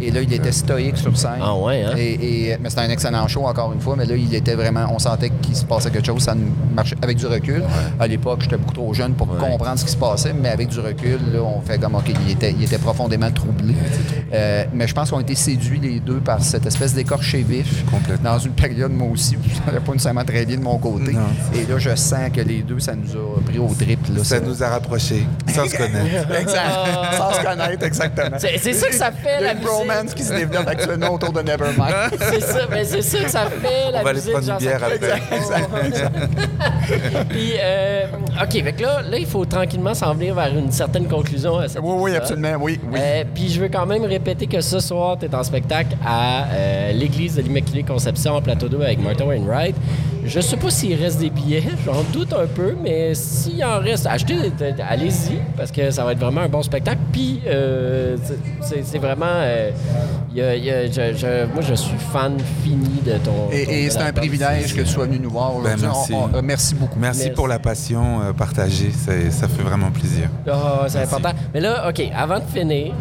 [0.00, 1.40] Et là, il était stoïque sur scène.
[1.42, 1.94] Ah ouais, hein?
[1.96, 3.94] Et, et- mais c'était un excellent show, encore une fois.
[3.96, 4.86] Mais là, il était vraiment...
[4.92, 6.22] On sentait qu'il se passait quelque chose.
[6.22, 7.62] Ça nous marchait avec du recul.
[7.98, 10.32] À l'époque, j'étais beaucoup trop jeune pour comprendre ce qui se passait.
[10.34, 13.74] Mais avec du recul, là, on fait comme, OK, il était, il était profondément troublé.
[14.32, 17.84] Euh, mais je pense qu'on a été séduits les deux par cette espèce d'écorché vif.
[17.90, 18.32] Complètement.
[18.32, 21.12] Dans une période, moi aussi, où ça n'allait pas nécessairement très bien de mon côté.
[21.12, 21.20] Non,
[21.54, 24.12] Et là, je sens que les deux, ça nous a pris au triple.
[24.16, 26.30] Là, Ça nous a rapprochés, sans se connaître.
[26.40, 26.70] Exact.
[27.16, 28.36] Sans se connaître, exactement.
[28.38, 29.68] C'est ça que ça fait, la musique.
[29.86, 31.94] Bromance qui se développe actuellement autour de Nevermind.
[32.18, 34.32] C'est ça, mais c'est ça que ça fait, la On va aller musique.
[34.32, 34.98] prendre une genre, bière après.
[37.28, 38.06] Puis, euh,
[38.42, 41.68] OK, fait que là, là, il faut tranquillement s'en venir vers une certaine conclusion à
[41.68, 42.98] cette Oui, oui, absolument, oui, oui.
[43.00, 46.44] Euh, puis je veux quand même répéter que ce soir, tu es en spectacle à
[46.50, 49.74] euh, l'église de l'Immaculée Conception en plateau 2 avec Martin Wainwright.
[50.26, 54.06] Je sais pas s'il reste des billets, j'en doute un peu, mais s'il en reste,
[54.06, 54.34] achetez,
[54.88, 56.98] allez-y, parce que ça va être vraiment un bon spectacle.
[57.12, 58.16] Puis euh,
[58.60, 59.26] c'est- vraiment.
[59.26, 59.70] euh,
[60.32, 63.32] il y a- il y a- je- je- moi, je suis fan fini de ton.
[63.32, 65.86] ton- Et, et c'est un privilège que tu sois venu nous voir Ben, aujourd'hui.
[65.86, 66.12] merci.
[66.14, 66.98] On- on- euh, merci beaucoup.
[66.98, 67.34] Merci Merci.
[67.34, 70.28] pour la passion euh, partagée, c'est- ça fait vraiment plaisir.
[70.50, 71.14] Ah, c'est Merci.
[71.14, 71.36] important.
[71.54, 72.92] Mais là, OK, avant de finir,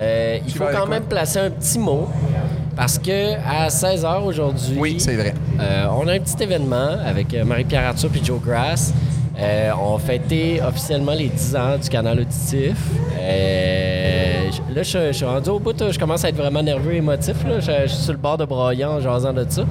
[0.00, 2.08] euh, il Tu faut quand même placer un petit mot.
[2.76, 5.34] Parce que à 16h aujourd'hui, Oui, c'est vrai.
[5.60, 8.92] euh, on a un petit événement avec euh, Marie-Pierre Arthur et Joe Grass.
[9.38, 12.76] Euh, on fêtait officiellement les 10 ans du canal auditif.
[13.18, 13.81] Euh,
[14.74, 17.36] là, je, je suis rendu au bout, je commence à être vraiment nerveux et émotif.
[17.46, 17.60] Là.
[17.60, 19.62] Je, je suis sur le bord de broyant en jasant de ça.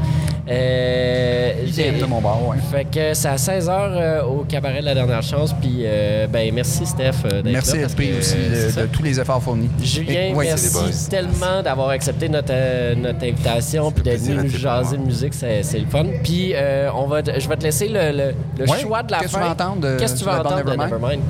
[0.50, 2.58] Euh, j'ai- de mon bord, ouais.
[2.72, 5.54] fait que c'est à 16h au cabaret de la dernière chance.
[5.62, 7.82] Puis, euh, ben, merci Steph euh, d'être Merci là.
[7.84, 9.70] parce LP que, aussi euh, de, tous les efforts fournis.
[9.82, 11.30] Julien, Et- oui, merci c'est des boys.
[11.40, 15.64] tellement d'avoir accepté notre, euh, notre invitation puis d'être venu nous jaser de musique, c'est
[15.64, 16.06] c'est le fun.
[16.24, 18.80] Puis euh, on va, je vais te laisser le, le- le Ouais.
[18.80, 19.40] choix de la Qu'est-ce fin.
[19.40, 21.22] que tu vas entendre de- Qu'est-ce que tu de vas entendre de Nevermind?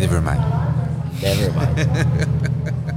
[0.00, 0.40] Nevermind?
[1.22, 1.76] Nevermind.
[1.76, 2.28] Nevermind.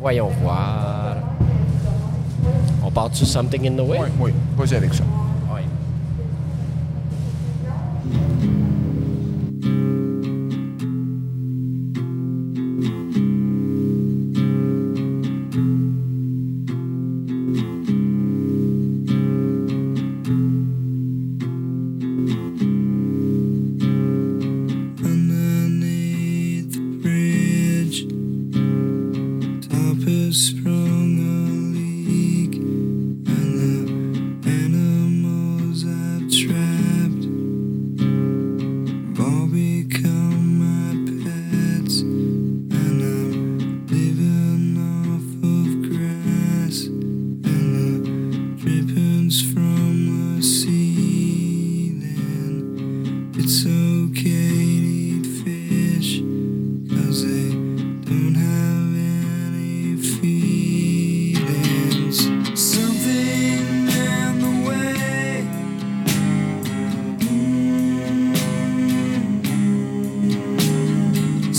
[0.00, 1.16] Voyons voir.
[2.84, 3.98] On part sur Something in the Way?
[3.98, 4.32] Oui, oui.
[4.56, 5.04] Vas-y avec ça.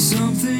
[0.10, 0.59] something